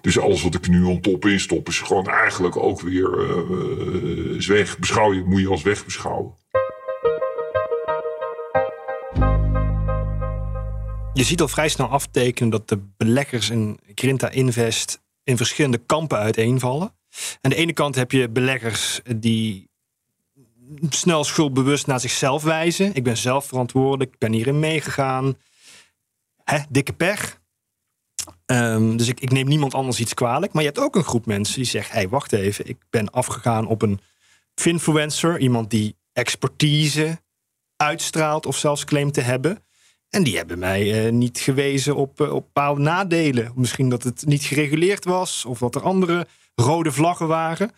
Dus 0.00 0.18
alles 0.18 0.42
wat 0.42 0.54
ik 0.54 0.68
nu 0.68 0.82
on 0.82 1.00
top 1.00 1.26
in 1.26 1.40
stop 1.40 1.68
is 1.68 1.78
gewoon 1.78 2.08
eigenlijk 2.08 2.56
ook 2.56 2.80
weer 2.80 3.18
uh, 3.18 4.40
weg. 4.40 4.78
Beschouw 4.78 5.24
moet 5.24 5.40
je 5.40 5.48
als 5.48 5.62
weg 5.62 5.84
beschouwen. 5.84 6.32
Je 11.14 11.24
ziet 11.24 11.40
al 11.40 11.48
vrij 11.48 11.68
snel 11.68 11.88
aftekenen 11.88 12.50
dat 12.50 12.68
de 12.68 12.78
beleggers 12.96 13.50
in 13.50 13.78
Grinta 13.94 14.30
Invest 14.30 15.02
in 15.24 15.36
verschillende 15.36 15.78
kampen 15.78 16.18
uiteenvallen. 16.18 16.94
Aan 17.40 17.50
de 17.50 17.56
ene 17.56 17.72
kant 17.72 17.94
heb 17.94 18.12
je 18.12 18.28
beleggers 18.28 19.00
die 19.16 19.70
snel 20.88 21.24
schuldbewust 21.24 21.86
naar 21.86 22.00
zichzelf 22.00 22.42
wijzen. 22.42 22.94
Ik 22.94 23.04
ben 23.04 23.16
zelf 23.16 23.46
verantwoordelijk, 23.46 24.12
ik 24.12 24.18
ben 24.18 24.32
hierin 24.32 24.58
meegegaan. 24.58 25.36
Hè, 26.44 26.58
dikke 26.68 26.92
pech. 26.92 27.40
Um, 28.46 28.96
dus 28.96 29.08
ik, 29.08 29.20
ik, 29.20 29.30
neem 29.30 29.48
niemand 29.48 29.74
anders 29.74 30.00
iets 30.00 30.14
kwalijk. 30.14 30.52
Maar 30.52 30.62
je 30.62 30.68
hebt 30.68 30.80
ook 30.80 30.96
een 30.96 31.04
groep 31.04 31.26
mensen 31.26 31.54
die 31.54 31.64
zegt: 31.64 31.88
hé, 31.88 31.94
hey, 31.94 32.08
wacht 32.08 32.32
even, 32.32 32.68
ik 32.68 32.78
ben 32.90 33.10
afgegaan 33.10 33.66
op 33.66 33.82
een 33.82 34.00
finfluencer, 34.54 35.38
iemand 35.38 35.70
die 35.70 35.96
expertise 36.12 37.22
uitstraalt 37.76 38.46
of 38.46 38.56
zelfs 38.56 38.84
claimt 38.84 39.14
te 39.14 39.20
hebben. 39.20 39.64
En 40.14 40.22
die 40.22 40.36
hebben 40.36 40.58
mij 40.58 41.06
uh, 41.06 41.12
niet 41.12 41.38
gewezen 41.38 41.96
op, 41.96 42.20
uh, 42.20 42.32
op 42.32 42.44
bepaalde 42.44 42.80
nadelen. 42.80 43.52
Misschien 43.54 43.88
dat 43.88 44.02
het 44.02 44.26
niet 44.26 44.44
gereguleerd 44.44 45.04
was, 45.04 45.44
of 45.44 45.58
dat 45.58 45.74
er 45.74 45.82
andere 45.82 46.26
rode 46.54 46.92
vlaggen 46.92 47.26
waren. 47.26 47.70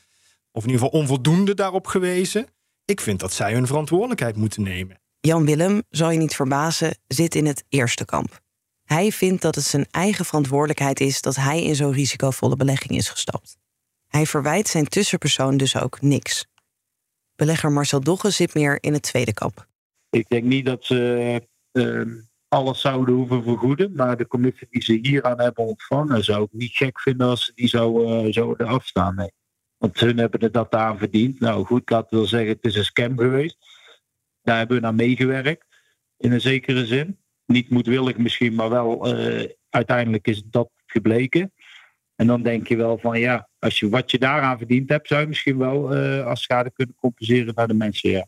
Of 0.52 0.64
in 0.64 0.70
ieder 0.70 0.84
geval 0.84 1.00
onvoldoende 1.00 1.54
daarop 1.54 1.86
gewezen. 1.86 2.46
Ik 2.84 3.00
vind 3.00 3.20
dat 3.20 3.32
zij 3.32 3.52
hun 3.52 3.66
verantwoordelijkheid 3.66 4.36
moeten 4.36 4.62
nemen. 4.62 5.00
Jan 5.20 5.44
Willem, 5.44 5.82
zal 5.90 6.10
je 6.10 6.18
niet 6.18 6.34
verbazen, 6.34 6.98
zit 7.06 7.34
in 7.34 7.46
het 7.46 7.64
eerste 7.68 8.04
kamp. 8.04 8.40
Hij 8.84 9.12
vindt 9.12 9.42
dat 9.42 9.54
het 9.54 9.64
zijn 9.64 9.86
eigen 9.90 10.24
verantwoordelijkheid 10.24 11.00
is 11.00 11.20
dat 11.20 11.36
hij 11.36 11.62
in 11.62 11.76
zo'n 11.76 11.92
risicovolle 11.92 12.56
belegging 12.56 12.96
is 12.96 13.08
gestapt. 13.08 13.56
Hij 14.06 14.26
verwijt 14.26 14.68
zijn 14.68 14.88
tussenpersoon 14.88 15.56
dus 15.56 15.76
ook 15.76 16.00
niks. 16.00 16.46
Belegger 17.36 17.72
Marcel 17.72 18.00
Dogge 18.00 18.30
zit 18.30 18.54
meer 18.54 18.78
in 18.80 18.92
het 18.92 19.02
tweede 19.02 19.32
kamp. 19.32 19.66
Ik 20.10 20.28
denk 20.28 20.44
niet 20.44 20.66
dat 20.66 20.84
ze 20.84 21.30
uh, 21.34 21.36
alles 22.48 22.80
zouden 22.80 23.14
hoeven 23.14 23.42
vergoeden. 23.42 23.92
Maar 23.94 24.16
de 24.16 24.26
commissie 24.26 24.66
die 24.70 24.82
ze 24.82 24.98
hier 25.02 25.22
aan 25.22 25.40
hebben 25.40 25.64
ontvangen, 25.64 26.24
zou 26.24 26.42
ik 26.42 26.52
niet 26.52 26.76
gek 26.76 27.00
vinden 27.00 27.26
als 27.26 27.44
ze 27.44 27.52
die 27.54 27.68
zou, 27.68 28.08
uh, 28.26 28.32
zouden 28.32 28.66
afstaan. 28.66 29.30
Want 29.76 30.00
hun 30.00 30.18
hebben 30.18 30.40
het 30.40 30.52
dat 30.52 30.74
aan 30.74 30.98
verdiend. 30.98 31.40
Nou 31.40 31.64
goed, 31.64 31.90
laten 31.90 32.10
we 32.10 32.16
wel 32.16 32.26
zeggen, 32.26 32.48
het 32.48 32.64
is 32.64 32.76
een 32.76 32.84
scam 32.84 33.18
geweest. 33.18 33.56
Daar 34.42 34.58
hebben 34.58 34.76
we 34.76 34.82
naar 34.82 34.94
meegewerkt, 34.94 35.66
in 36.16 36.32
een 36.32 36.40
zekere 36.40 36.86
zin. 36.86 37.18
Niet 37.46 37.70
moedwillig 37.70 38.18
misschien, 38.18 38.54
maar 38.54 38.70
wel 38.70 39.18
uh, 39.18 39.48
uiteindelijk 39.70 40.26
is 40.26 40.42
dat 40.44 40.70
gebleken. 40.86 41.52
En 42.14 42.26
dan 42.26 42.42
denk 42.42 42.68
je 42.68 42.76
wel 42.76 42.98
van 42.98 43.20
ja, 43.20 43.48
als 43.58 43.78
je 43.78 43.88
wat 43.88 44.10
je 44.10 44.18
daaraan 44.18 44.58
verdiend 44.58 44.88
hebt, 44.88 45.08
zou 45.08 45.20
je 45.20 45.26
misschien 45.26 45.58
wel 45.58 45.96
uh, 45.96 46.26
als 46.26 46.42
schade 46.42 46.70
kunnen 46.70 46.94
compenseren 46.94 47.54
naar 47.54 47.68
de 47.68 47.74
mensen. 47.74 48.10
Ja. 48.10 48.26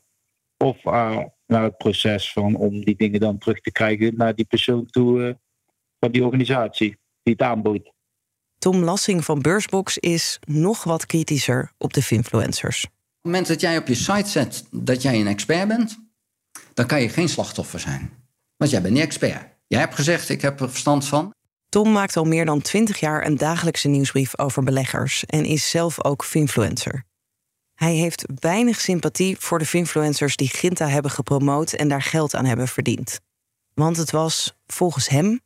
Of 0.59 0.85
uh, 0.85 1.18
naar 1.47 1.62
het 1.62 1.77
proces 1.77 2.33
van 2.33 2.57
om 2.57 2.85
die 2.85 2.97
dingen 2.97 3.21
dan 3.21 3.38
terug 3.38 3.61
te 3.61 3.73
krijgen 3.73 4.16
naar 4.16 4.35
die 4.35 4.44
persoon 4.44 4.87
toe 4.87 5.18
uh, 5.18 5.35
van 6.01 6.11
die 6.11 6.25
organisatie 6.25 6.99
die 7.23 7.33
het 7.33 7.42
aanbood. 7.42 7.92
Tom 8.59 8.83
Lassing 8.85 9.25
van 9.25 9.42
Beursbox 9.42 9.99
is 9.99 10.38
nog 10.47 10.85
wat 10.85 11.07
kritischer 11.07 11.73
op 11.79 11.92
de 11.92 12.07
influencers. 12.09 12.85
Op 12.85 12.90
het 12.90 13.23
moment 13.23 13.47
dat 13.47 13.61
jij 13.61 13.79
op 13.79 13.87
je 13.87 13.94
site 13.94 14.29
zet 14.29 14.66
dat 14.71 15.03
jij 15.03 15.21
een 15.21 15.27
expert 15.27 15.68
bent, 15.68 15.99
dan 16.75 16.87
kan 16.87 17.03
je 17.03 17.09
geen 17.09 17.29
slachtoffer 17.29 17.81
zijn. 17.81 18.11
Want 18.57 18.71
jij 18.71 18.83
bent 18.83 18.94
niet 18.94 19.03
expert. 19.03 19.57
Jij 19.66 19.81
hebt 19.81 19.94
gezegd, 19.94 20.29
ik 20.29 20.42
heb 20.42 20.61
er 20.61 20.71
verstand 20.71 21.07
van. 21.07 21.35
Tom 21.68 21.92
maakt 21.92 22.16
al 22.16 22.25
meer 22.25 22.44
dan 22.44 22.61
20 22.61 23.01
jaar 23.01 23.27
een 23.27 23.37
dagelijkse 23.37 23.88
nieuwsbrief 23.88 24.38
over 24.38 24.62
beleggers 24.62 25.25
en 25.25 25.44
is 25.44 25.71
zelf 25.71 26.05
ook 26.05 26.25
finfluencer. 26.25 27.05
Hij 27.79 27.95
heeft 27.95 28.25
weinig 28.35 28.81
sympathie 28.81 29.37
voor 29.38 29.59
de 29.59 29.67
finfluencers 29.67 30.37
die 30.37 30.49
Ginta 30.49 30.88
hebben 30.88 31.11
gepromoot 31.11 31.73
en 31.73 31.88
daar 31.88 32.03
geld 32.03 32.35
aan 32.35 32.45
hebben 32.45 32.69
verdiend. 32.69 33.21
Want 33.75 33.97
het 33.97 34.11
was, 34.11 34.59
volgens 34.67 35.09
hem, 35.09 35.41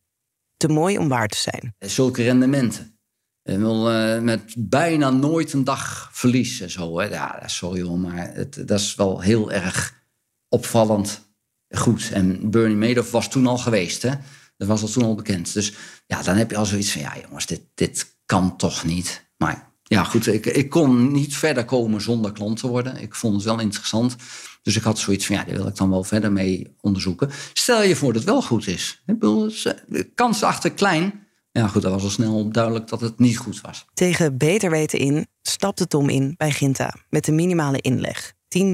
te 0.57 0.69
mooi 0.69 0.99
om 0.99 1.09
waar 1.09 1.29
te 1.29 1.37
zijn. 1.37 1.75
Zulke 1.79 2.23
rendementen. 2.23 2.99
Uh, 3.43 4.19
met 4.21 4.55
bijna 4.59 5.11
nooit 5.11 5.53
een 5.53 5.65
dag 5.65 6.11
verlies 6.13 6.61
en 6.61 6.71
zo. 6.71 6.99
Hè. 6.99 7.07
Ja, 7.07 7.43
sorry 7.47 7.83
hoor, 7.83 7.99
maar 7.99 8.35
het, 8.35 8.69
dat 8.69 8.81
is 8.81 8.95
wel 8.95 9.21
heel 9.21 9.53
erg 9.53 10.05
opvallend 10.49 11.35
goed. 11.69 12.11
En 12.13 12.51
Bernie 12.51 12.77
Madoff 12.77 13.11
was 13.11 13.31
toen 13.31 13.47
al 13.47 13.59
geweest. 13.59 14.03
Hè? 14.03 14.15
Dat 14.57 14.69
was 14.69 14.83
al 14.83 14.89
toen 14.89 15.05
al 15.05 15.15
bekend. 15.15 15.53
Dus 15.53 15.73
ja, 16.07 16.23
dan 16.23 16.37
heb 16.37 16.51
je 16.51 16.57
al 16.57 16.67
zoiets 16.67 16.93
van, 16.93 17.01
ja 17.01 17.17
jongens, 17.27 17.47
dit, 17.47 17.63
dit 17.75 18.17
kan 18.27 18.57
toch 18.57 18.85
niet. 18.85 19.31
Maar 19.37 19.72
ja, 19.93 20.05
goed, 20.05 20.27
ik, 20.27 20.47
ik 20.47 20.71
kon 20.71 21.13
niet 21.13 21.37
verder 21.37 21.65
komen 21.65 22.01
zonder 22.01 22.33
klant 22.33 22.59
te 22.59 22.67
worden. 22.67 22.97
Ik 22.97 23.15
vond 23.15 23.35
het 23.35 23.45
wel 23.45 23.61
interessant. 23.61 24.17
Dus 24.63 24.77
ik 24.77 24.83
had 24.83 24.99
zoiets 24.99 25.27
van, 25.27 25.37
ja, 25.37 25.45
die 25.45 25.55
wil 25.55 25.67
ik 25.67 25.77
dan 25.77 25.91
wel 25.91 26.05
verder 26.05 26.33
mee 26.33 26.77
onderzoeken. 26.81 27.31
Stel 27.53 27.83
je 27.83 27.97
voor 27.97 28.13
dat 28.13 28.23
het 28.23 28.31
wel 28.31 28.43
goed 28.43 28.67
is. 28.67 29.03
De 29.07 30.11
kans 30.15 30.43
achter 30.43 30.73
klein. 30.73 31.27
Ja, 31.51 31.69
goed, 31.69 31.83
dat 31.83 31.93
was 31.93 32.03
al 32.03 32.11
snel 32.11 32.51
duidelijk 32.51 32.89
dat 32.89 33.01
het 33.01 33.19
niet 33.19 33.39
goed 33.39 33.61
was. 33.61 33.85
Tegen 33.95 34.39
beter 34.39 34.71
weten 34.71 34.99
in 34.99 35.27
stapte 35.43 35.87
Tom 35.87 36.09
in 36.09 36.35
bij 36.37 36.51
Ginta 36.51 36.95
met 37.09 37.25
de 37.25 37.33
minimale 37.33 37.81
inleg, 37.81 38.33
10.000 38.59 38.71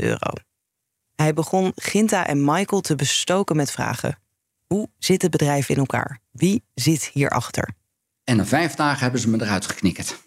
euro. 0.00 0.32
Hij 1.14 1.34
begon 1.34 1.72
Ginta 1.74 2.26
en 2.26 2.44
Michael 2.44 2.80
te 2.80 2.94
bestoken 2.94 3.56
met 3.56 3.70
vragen. 3.70 4.18
Hoe 4.66 4.88
zit 4.98 5.22
het 5.22 5.30
bedrijf 5.30 5.68
in 5.68 5.76
elkaar? 5.76 6.20
Wie 6.30 6.64
zit 6.74 7.10
hierachter? 7.12 7.74
En 8.24 8.36
na 8.36 8.46
vijf 8.46 8.74
dagen 8.74 9.02
hebben 9.02 9.20
ze 9.20 9.28
me 9.28 9.42
eruit 9.42 9.66
geknikkerd. 9.66 10.24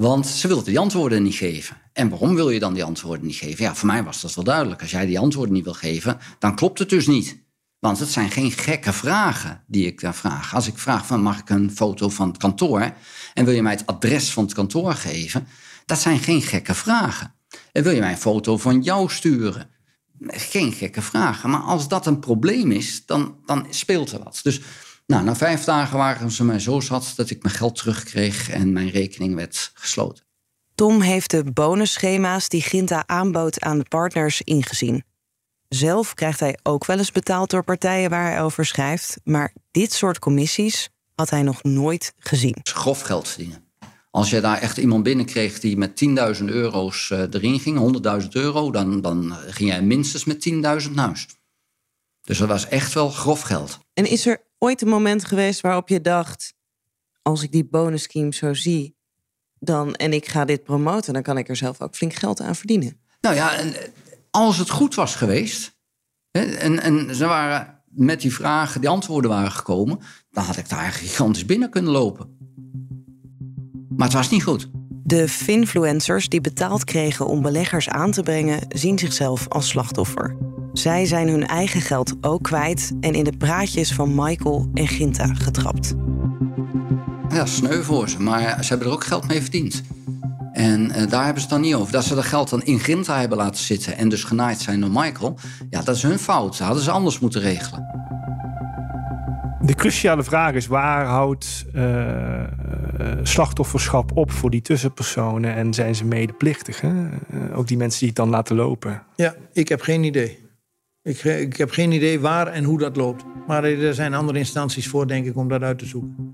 Want 0.00 0.26
ze 0.26 0.46
wilden 0.46 0.64
die 0.64 0.78
antwoorden 0.78 1.22
niet 1.22 1.34
geven. 1.34 1.76
En 1.92 2.08
waarom 2.08 2.34
wil 2.34 2.50
je 2.50 2.58
dan 2.58 2.74
die 2.74 2.84
antwoorden 2.84 3.26
niet 3.26 3.36
geven? 3.36 3.64
Ja, 3.64 3.74
voor 3.74 3.86
mij 3.86 4.04
was 4.04 4.20
dat 4.20 4.34
wel 4.34 4.44
duidelijk. 4.44 4.80
Als 4.80 4.90
jij 4.90 5.06
die 5.06 5.18
antwoorden 5.18 5.54
niet 5.54 5.64
wil 5.64 5.74
geven, 5.74 6.18
dan 6.38 6.54
klopt 6.54 6.78
het 6.78 6.88
dus 6.88 7.06
niet. 7.06 7.42
Want 7.78 7.98
het 7.98 8.08
zijn 8.08 8.30
geen 8.30 8.50
gekke 8.50 8.92
vragen 8.92 9.64
die 9.66 9.86
ik 9.86 10.00
daar 10.00 10.14
vraag. 10.14 10.54
Als 10.54 10.66
ik 10.66 10.78
vraag 10.78 11.06
van 11.06 11.22
mag 11.22 11.38
ik 11.38 11.50
een 11.50 11.70
foto 11.70 12.08
van 12.08 12.28
het 12.28 12.36
kantoor 12.36 12.92
en 13.34 13.44
wil 13.44 13.54
je 13.54 13.62
mij 13.62 13.72
het 13.72 13.86
adres 13.86 14.32
van 14.32 14.44
het 14.44 14.54
kantoor 14.54 14.94
geven, 14.94 15.46
dat 15.86 15.98
zijn 15.98 16.18
geen 16.18 16.42
gekke 16.42 16.74
vragen. 16.74 17.34
En 17.72 17.82
wil 17.82 17.92
je 17.92 18.00
mij 18.00 18.10
een 18.10 18.18
foto 18.18 18.56
van 18.58 18.82
jou 18.82 19.10
sturen? 19.10 19.70
Geen 20.26 20.72
gekke 20.72 21.02
vragen. 21.02 21.50
Maar 21.50 21.60
als 21.60 21.88
dat 21.88 22.06
een 22.06 22.18
probleem 22.18 22.70
is, 22.70 23.06
dan, 23.06 23.36
dan 23.46 23.66
speelt 23.70 24.12
er 24.12 24.22
wat. 24.22 24.40
Dus 24.42 24.60
nou, 25.10 25.24
na 25.24 25.36
vijf 25.36 25.64
dagen 25.64 25.96
waren 25.96 26.30
ze 26.30 26.44
mij 26.44 26.58
zo 26.58 26.80
zat 26.80 27.12
dat 27.16 27.30
ik 27.30 27.42
mijn 27.42 27.54
geld 27.54 27.76
terugkreeg 27.76 28.50
en 28.50 28.72
mijn 28.72 28.90
rekening 28.90 29.34
werd 29.34 29.70
gesloten. 29.74 30.24
Tom 30.74 31.00
heeft 31.00 31.30
de 31.30 31.44
bonusschema's 31.52 32.48
die 32.48 32.62
Ginta 32.62 33.02
aanbood 33.06 33.60
aan 33.60 33.78
de 33.78 33.84
partners 33.88 34.42
ingezien. 34.42 35.04
Zelf 35.68 36.14
krijgt 36.14 36.40
hij 36.40 36.58
ook 36.62 36.86
wel 36.86 36.98
eens 36.98 37.12
betaald 37.12 37.50
door 37.50 37.64
partijen 37.64 38.10
waar 38.10 38.30
hij 38.30 38.42
over 38.42 38.64
schrijft, 38.64 39.20
maar 39.24 39.54
dit 39.70 39.92
soort 39.92 40.18
commissies 40.18 40.88
had 41.14 41.30
hij 41.30 41.42
nog 41.42 41.62
nooit 41.62 42.12
gezien. 42.18 42.56
Grof 42.62 43.00
geld 43.00 43.28
verdienen. 43.28 43.64
Als 44.10 44.30
je 44.30 44.40
daar 44.40 44.58
echt 44.58 44.76
iemand 44.76 45.02
binnenkreeg 45.02 45.60
die 45.60 45.76
met 45.76 46.04
10.000 46.38 46.44
euro's 46.44 47.10
eh, 47.10 47.20
erin 47.30 47.60
ging, 47.60 48.02
100.000 48.22 48.28
euro, 48.28 48.70
dan, 48.70 49.00
dan 49.00 49.34
ging 49.46 49.70
jij 49.70 49.82
minstens 49.82 50.24
met 50.24 50.48
10.000 50.50 50.90
naar 50.90 51.06
huis. 51.06 51.26
Dus 52.22 52.38
dat 52.38 52.48
was 52.48 52.68
echt 52.68 52.92
wel 52.92 53.10
grof 53.10 53.40
geld. 53.40 53.78
En 53.94 54.10
is 54.10 54.26
er 54.26 54.48
ooit 54.60 54.82
een 54.82 54.88
moment 54.88 55.24
geweest 55.24 55.60
waarop 55.60 55.88
je 55.88 56.00
dacht: 56.00 56.54
als 57.22 57.42
ik 57.42 57.52
die 57.52 57.64
bonus 57.64 58.02
scheme 58.02 58.34
zo 58.34 58.54
zie, 58.54 58.96
dan 59.58 59.94
en 59.94 60.12
ik 60.12 60.28
ga 60.28 60.44
dit 60.44 60.64
promoten, 60.64 61.12
dan 61.12 61.22
kan 61.22 61.38
ik 61.38 61.48
er 61.48 61.56
zelf 61.56 61.80
ook 61.80 61.94
flink 61.94 62.14
geld 62.14 62.40
aan 62.40 62.56
verdienen? 62.56 63.00
Nou 63.20 63.34
ja, 63.34 63.54
en 63.54 63.74
als 64.30 64.58
het 64.58 64.70
goed 64.70 64.94
was 64.94 65.14
geweest, 65.14 65.78
en, 66.30 66.80
en 66.80 67.14
ze 67.14 67.26
waren 67.26 67.82
met 67.84 68.20
die 68.20 68.34
vragen, 68.34 68.80
die 68.80 68.90
antwoorden 68.90 69.30
waren 69.30 69.52
gekomen, 69.52 69.98
dan 70.30 70.44
had 70.44 70.56
ik 70.56 70.68
daar 70.68 70.92
gigantisch 70.92 71.46
binnen 71.46 71.70
kunnen 71.70 71.92
lopen. 71.92 72.38
Maar 73.96 74.06
het 74.06 74.16
was 74.16 74.30
niet 74.30 74.42
goed. 74.42 74.70
De 75.04 75.28
finfluencers 75.28 76.28
die 76.28 76.40
betaald 76.40 76.84
kregen 76.84 77.26
om 77.26 77.42
beleggers 77.42 77.88
aan 77.88 78.10
te 78.10 78.22
brengen, 78.22 78.66
zien 78.68 78.98
zichzelf 78.98 79.48
als 79.48 79.68
slachtoffer. 79.68 80.49
Zij 80.72 81.06
zijn 81.06 81.28
hun 81.28 81.46
eigen 81.46 81.80
geld 81.80 82.16
ook 82.20 82.42
kwijt 82.42 82.92
en 83.00 83.12
in 83.12 83.24
de 83.24 83.36
praatjes 83.36 83.92
van 83.92 84.14
Michael 84.14 84.70
en 84.74 84.88
Ginta 84.88 85.34
getrapt. 85.34 85.94
Ja, 87.28 87.46
sneu 87.46 87.82
voor 87.82 88.08
ze, 88.08 88.22
maar 88.22 88.64
ze 88.64 88.68
hebben 88.68 88.86
er 88.86 88.92
ook 88.92 89.04
geld 89.04 89.28
mee 89.28 89.40
verdiend. 89.40 89.82
En 90.52 90.80
uh, 90.80 91.06
daar 91.08 91.24
hebben 91.24 91.42
ze 91.42 91.48
het 91.48 91.48
dan 91.48 91.60
niet 91.60 91.74
over. 91.74 91.92
Dat 91.92 92.04
ze 92.04 92.14
dat 92.14 92.24
geld 92.24 92.50
dan 92.50 92.62
in 92.62 92.80
Ginta 92.80 93.18
hebben 93.18 93.38
laten 93.38 93.64
zitten 93.64 93.96
en 93.96 94.08
dus 94.08 94.24
genaaid 94.24 94.60
zijn 94.60 94.80
door 94.80 94.90
Michael, 94.90 95.38
ja, 95.70 95.82
dat 95.82 95.96
is 95.96 96.02
hun 96.02 96.18
fout. 96.18 96.58
Dat 96.58 96.66
hadden 96.66 96.84
ze 96.84 96.90
anders 96.90 97.18
moeten 97.18 97.40
regelen. 97.40 97.98
De 99.60 99.74
cruciale 99.74 100.22
vraag 100.22 100.54
is: 100.54 100.66
waar 100.66 101.06
houdt 101.06 101.66
uh, 101.74 102.42
slachtofferschap 103.22 104.16
op 104.16 104.30
voor 104.30 104.50
die 104.50 104.62
tussenpersonen 104.62 105.54
en 105.54 105.74
zijn 105.74 105.94
ze 105.94 106.04
medeplichtig? 106.04 106.80
Hè? 106.80 106.88
Uh, 106.88 107.58
ook 107.58 107.68
die 107.68 107.76
mensen 107.76 107.98
die 107.98 108.08
het 108.08 108.16
dan 108.16 108.28
laten 108.28 108.56
lopen. 108.56 109.02
Ja, 109.16 109.34
ik 109.52 109.68
heb 109.68 109.80
geen 109.80 110.04
idee. 110.04 110.49
Ik, 111.02 111.24
ik 111.24 111.56
heb 111.56 111.70
geen 111.70 111.92
idee 111.92 112.20
waar 112.20 112.46
en 112.46 112.64
hoe 112.64 112.78
dat 112.78 112.96
loopt. 112.96 113.24
Maar 113.46 113.64
er 113.64 113.94
zijn 113.94 114.14
andere 114.14 114.38
instanties 114.38 114.88
voor, 114.88 115.06
denk 115.06 115.26
ik, 115.26 115.36
om 115.36 115.48
dat 115.48 115.62
uit 115.62 115.78
te 115.78 115.86
zoeken. 115.86 116.28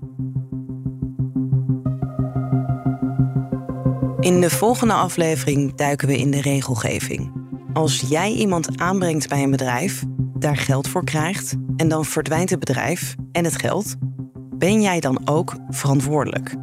In 4.19 4.41
de 4.41 4.49
volgende 4.49 4.93
aflevering 4.93 5.75
duiken 5.75 6.07
we 6.07 6.17
in 6.17 6.31
de 6.31 6.41
regelgeving. 6.41 7.31
Als 7.73 8.05
jij 8.09 8.31
iemand 8.31 8.79
aanbrengt 8.79 9.29
bij 9.29 9.43
een 9.43 9.51
bedrijf, 9.51 10.03
daar 10.39 10.57
geld 10.57 10.87
voor 10.87 11.03
krijgt 11.03 11.55
en 11.75 11.87
dan 11.87 12.05
verdwijnt 12.05 12.49
het 12.49 12.59
bedrijf 12.59 13.15
en 13.31 13.43
het 13.43 13.59
geld, 13.61 13.95
ben 14.57 14.81
jij 14.81 14.99
dan 14.99 15.21
ook 15.25 15.55
verantwoordelijk? 15.69 16.55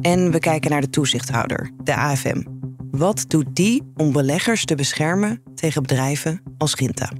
En 0.00 0.30
we 0.30 0.38
kijken 0.38 0.70
naar 0.70 0.80
de 0.80 0.90
toezichthouder, 0.90 1.70
de 1.82 1.94
AFM. 1.94 2.53
Wat 2.96 3.24
doet 3.28 3.46
die 3.52 3.82
om 3.96 4.12
beleggers 4.12 4.64
te 4.64 4.74
beschermen 4.74 5.42
tegen 5.54 5.82
bedrijven 5.82 6.40
als 6.58 6.74
Ginta? 6.74 7.10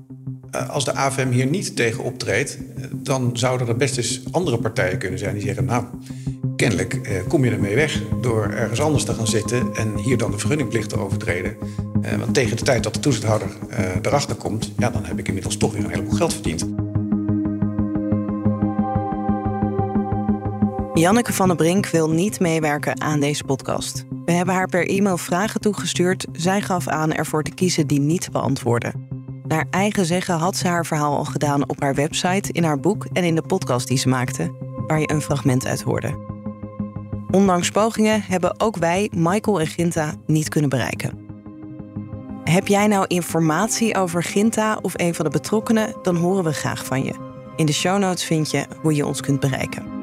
Eh, 0.51 0.71
als 0.71 0.85
de 0.85 0.95
AFM 0.95 1.31
hier 1.31 1.47
niet 1.47 1.77
tegen 1.77 2.05
optreedt, 2.05 2.59
eh, 2.77 2.85
dan 2.93 3.31
zouden 3.33 3.69
er 3.69 3.77
best 3.77 3.97
eens 3.97 4.23
andere 4.31 4.59
partijen 4.59 4.99
kunnen 4.99 5.19
zijn 5.19 5.35
die 5.35 5.43
zeggen: 5.43 5.65
Nou, 5.65 5.85
kennelijk 6.57 6.95
eh, 6.95 7.27
kom 7.29 7.45
je 7.45 7.51
ermee 7.51 7.75
weg 7.75 8.03
door 8.21 8.51
ergens 8.51 8.81
anders 8.81 9.05
te 9.05 9.15
gaan 9.15 9.27
zitten 9.27 9.75
en 9.75 9.97
hier 9.97 10.17
dan 10.17 10.31
de 10.31 10.39
vergunningplicht 10.39 10.89
te 10.89 10.99
overtreden. 10.99 11.57
want 12.19 12.35
tegen 12.35 12.57
de 12.57 12.63
tijd 12.63 12.83
dat 12.83 12.95
de 12.95 13.01
toezichthouder 13.01 13.49
erachter 14.03 14.37
komt, 14.37 14.73
ja, 14.79 14.91
dan 14.91 15.05
heb 15.05 15.19
ik 15.19 15.29
inmiddels 15.29 15.57
toch 15.57 15.73
weer 15.73 15.85
een 15.85 15.91
heleboel 15.91 16.17
geld 16.17 16.33
verdiend. 16.33 16.67
Janneke 20.95 21.33
van 21.33 21.47
der 21.47 21.57
Brink 21.57 21.87
wil 21.87 22.11
niet 22.11 22.41
meewerken 22.41 23.01
aan 23.01 23.21
deze 23.21 23.45
podcast. 23.45 24.05
We 24.25 24.33
hebben 24.33 24.55
haar 24.55 24.69
per 24.69 24.89
e-mail 24.89 25.19
vragen 25.19 25.61
toegestuurd. 25.61 26.27
Zij 26.33 26.61
gaf 26.61 26.89
aan 26.89 27.13
ervoor 27.13 27.43
te 27.43 27.55
kiezen 27.55 27.87
die 27.87 28.01
niet 28.01 28.21
te 28.21 28.31
beantwoorden. 28.31 29.09
Naar 29.47 29.67
eigen 29.71 30.07
zeggen 30.07 30.35
had 30.35 30.57
ze 30.57 30.69
haar 30.69 30.87
verhaal 30.87 31.17
al 31.17 31.25
gedaan 31.25 31.69
op 31.69 31.81
haar 31.81 31.95
website, 31.95 32.53
in 32.53 32.65
haar 32.65 32.81
boek 32.81 33.07
en 33.13 33.25
in 33.25 33.35
de 33.35 33.43
podcast 33.43 33.89
die 33.89 33.99
ze 33.99 34.09
maakte, 34.09 34.53
waar 34.87 35.01
je 35.01 35.11
een 35.11 35.21
fragment 35.21 35.67
uit 35.67 35.83
hoorde. 35.83 36.33
Ondanks 37.31 37.71
pogingen 37.71 38.23
hebben 38.23 38.61
ook 38.61 38.77
wij, 38.77 39.11
Michael 39.15 39.61
en 39.61 39.67
Ginta, 39.67 40.15
niet 40.27 40.49
kunnen 40.49 40.71
bereiken. 40.71 41.19
Heb 42.45 42.67
jij 42.67 42.87
nou 42.87 43.05
informatie 43.07 43.97
over 43.97 44.23
Ginta 44.23 44.79
of 44.83 44.93
een 44.97 45.15
van 45.15 45.25
de 45.25 45.31
betrokkenen, 45.31 45.95
dan 46.03 46.17
horen 46.17 46.45
we 46.45 46.53
graag 46.53 46.85
van 46.85 47.05
je. 47.05 47.15
In 47.57 47.67
de 47.67 47.73
show 47.73 47.99
notes 47.99 48.25
vind 48.25 48.51
je 48.51 48.67
hoe 48.83 48.95
je 48.95 49.07
ons 49.07 49.21
kunt 49.21 49.41
bereiken. 49.41 49.94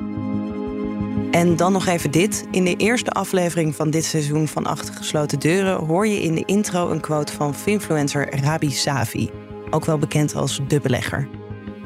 En 1.32 1.56
dan 1.56 1.72
nog 1.72 1.88
even 1.88 2.12
dit. 2.12 2.46
In 2.52 2.64
de 2.64 2.76
eerste 2.76 3.10
aflevering 3.10 3.76
van 3.76 3.90
dit 3.90 4.06
seizoen 4.06 4.48
van 4.48 4.66
Achter 4.66 4.94
Gesloten 4.94 5.40
Deuren 5.40 5.86
hoor 5.86 6.08
je 6.08 6.22
in 6.22 6.36
de 6.36 6.46
intro 6.46 6.90
een 6.90 7.00
quote 7.00 7.34
van 7.34 7.56
finfluencer 7.56 8.40
Rabi 8.44 8.72
Savi, 8.72 9.30
ook 9.70 9.86
wel 9.86 9.98
bekend 9.98 10.36
als 10.36 10.62
de 10.68 10.80
belegger. 10.80 11.28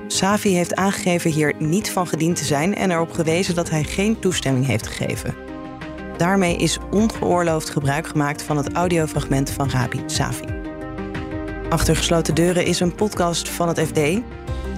Savi 0.07 0.49
heeft 0.49 0.75
aangegeven 0.75 1.31
hier 1.31 1.53
niet 1.59 1.91
van 1.91 2.07
gediend 2.07 2.35
te 2.35 2.43
zijn 2.43 2.75
en 2.75 2.91
erop 2.91 3.11
gewezen 3.11 3.55
dat 3.55 3.69
hij 3.69 3.83
geen 3.83 4.19
toestemming 4.19 4.65
heeft 4.65 4.87
gegeven. 4.87 5.35
Daarmee 6.17 6.57
is 6.57 6.77
ongeoorloofd 6.91 7.69
gebruik 7.69 8.07
gemaakt 8.07 8.41
van 8.41 8.57
het 8.57 8.73
audiofragment 8.73 9.49
van 9.49 9.69
Rabi 9.69 10.03
Savi. 10.05 10.45
Achter 11.69 11.95
gesloten 11.95 12.35
deuren 12.35 12.65
is 12.65 12.79
een 12.79 12.95
podcast 12.95 13.49
van 13.49 13.67
het 13.67 13.79
FD. 13.79 13.99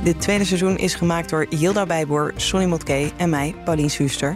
Dit 0.03 0.21
tweede 0.21 0.45
seizoen 0.45 0.77
is 0.77 0.95
gemaakt 0.95 1.29
door 1.29 1.45
Yilda 1.49 1.85
Bijboer, 1.85 2.33
Sonny 2.35 2.65
Motke 2.65 3.11
en 3.17 3.29
mij, 3.29 3.55
Paulien 3.65 3.89
Schuster. 3.89 4.35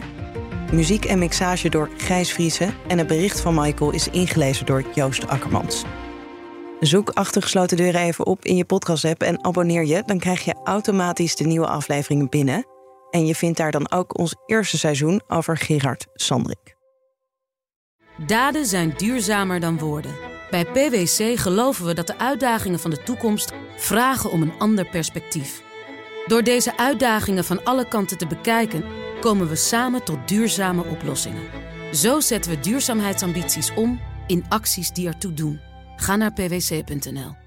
Muziek 0.72 1.04
en 1.04 1.18
mixage 1.18 1.68
door 1.68 1.90
Gijs 1.96 2.32
Vriezen 2.32 2.74
en 2.88 2.98
het 2.98 3.06
bericht 3.06 3.40
van 3.40 3.54
Michael 3.54 3.90
is 3.90 4.08
ingelezen 4.08 4.66
door 4.66 4.84
Joost 4.94 5.28
Akkermans. 5.28 5.84
Zoek 6.80 7.10
Achtergesloten 7.10 7.76
Deuren 7.76 8.00
even 8.00 8.26
op 8.26 8.44
in 8.44 8.56
je 8.56 8.64
podcast-app 8.64 9.22
en 9.22 9.44
abonneer 9.44 9.84
je. 9.84 10.02
Dan 10.06 10.18
krijg 10.18 10.44
je 10.44 10.54
automatisch 10.64 11.36
de 11.36 11.44
nieuwe 11.44 11.66
afleveringen 11.66 12.28
binnen. 12.28 12.66
En 13.10 13.26
je 13.26 13.34
vindt 13.34 13.58
daar 13.58 13.70
dan 13.70 13.90
ook 13.90 14.18
ons 14.18 14.34
eerste 14.46 14.78
seizoen 14.78 15.22
over 15.28 15.56
Gerard 15.56 16.06
Sandrik. 16.14 16.76
Daden 18.26 18.66
zijn 18.66 18.94
duurzamer 18.96 19.60
dan 19.60 19.78
woorden. 19.78 20.14
Bij 20.50 20.64
PwC 20.64 21.38
geloven 21.38 21.86
we 21.86 21.94
dat 21.94 22.06
de 22.06 22.18
uitdagingen 22.18 22.80
van 22.80 22.90
de 22.90 23.02
toekomst 23.02 23.52
vragen 23.76 24.30
om 24.30 24.42
een 24.42 24.58
ander 24.58 24.88
perspectief. 24.88 25.62
Door 26.26 26.42
deze 26.42 26.76
uitdagingen 26.76 27.44
van 27.44 27.64
alle 27.64 27.88
kanten 27.88 28.18
te 28.18 28.26
bekijken, 28.26 28.84
komen 29.22 29.48
we 29.48 29.56
samen 29.56 30.04
tot 30.04 30.28
duurzame 30.28 30.84
oplossingen. 30.84 31.42
Zo 31.92 32.20
zetten 32.20 32.50
we 32.50 32.60
duurzaamheidsambities 32.60 33.74
om 33.74 34.00
in 34.26 34.44
acties 34.48 34.92
die 34.92 35.06
ertoe 35.06 35.32
doen. 35.32 35.60
Ga 35.96 36.16
naar 36.16 36.32
pwc.nl. 36.32 37.41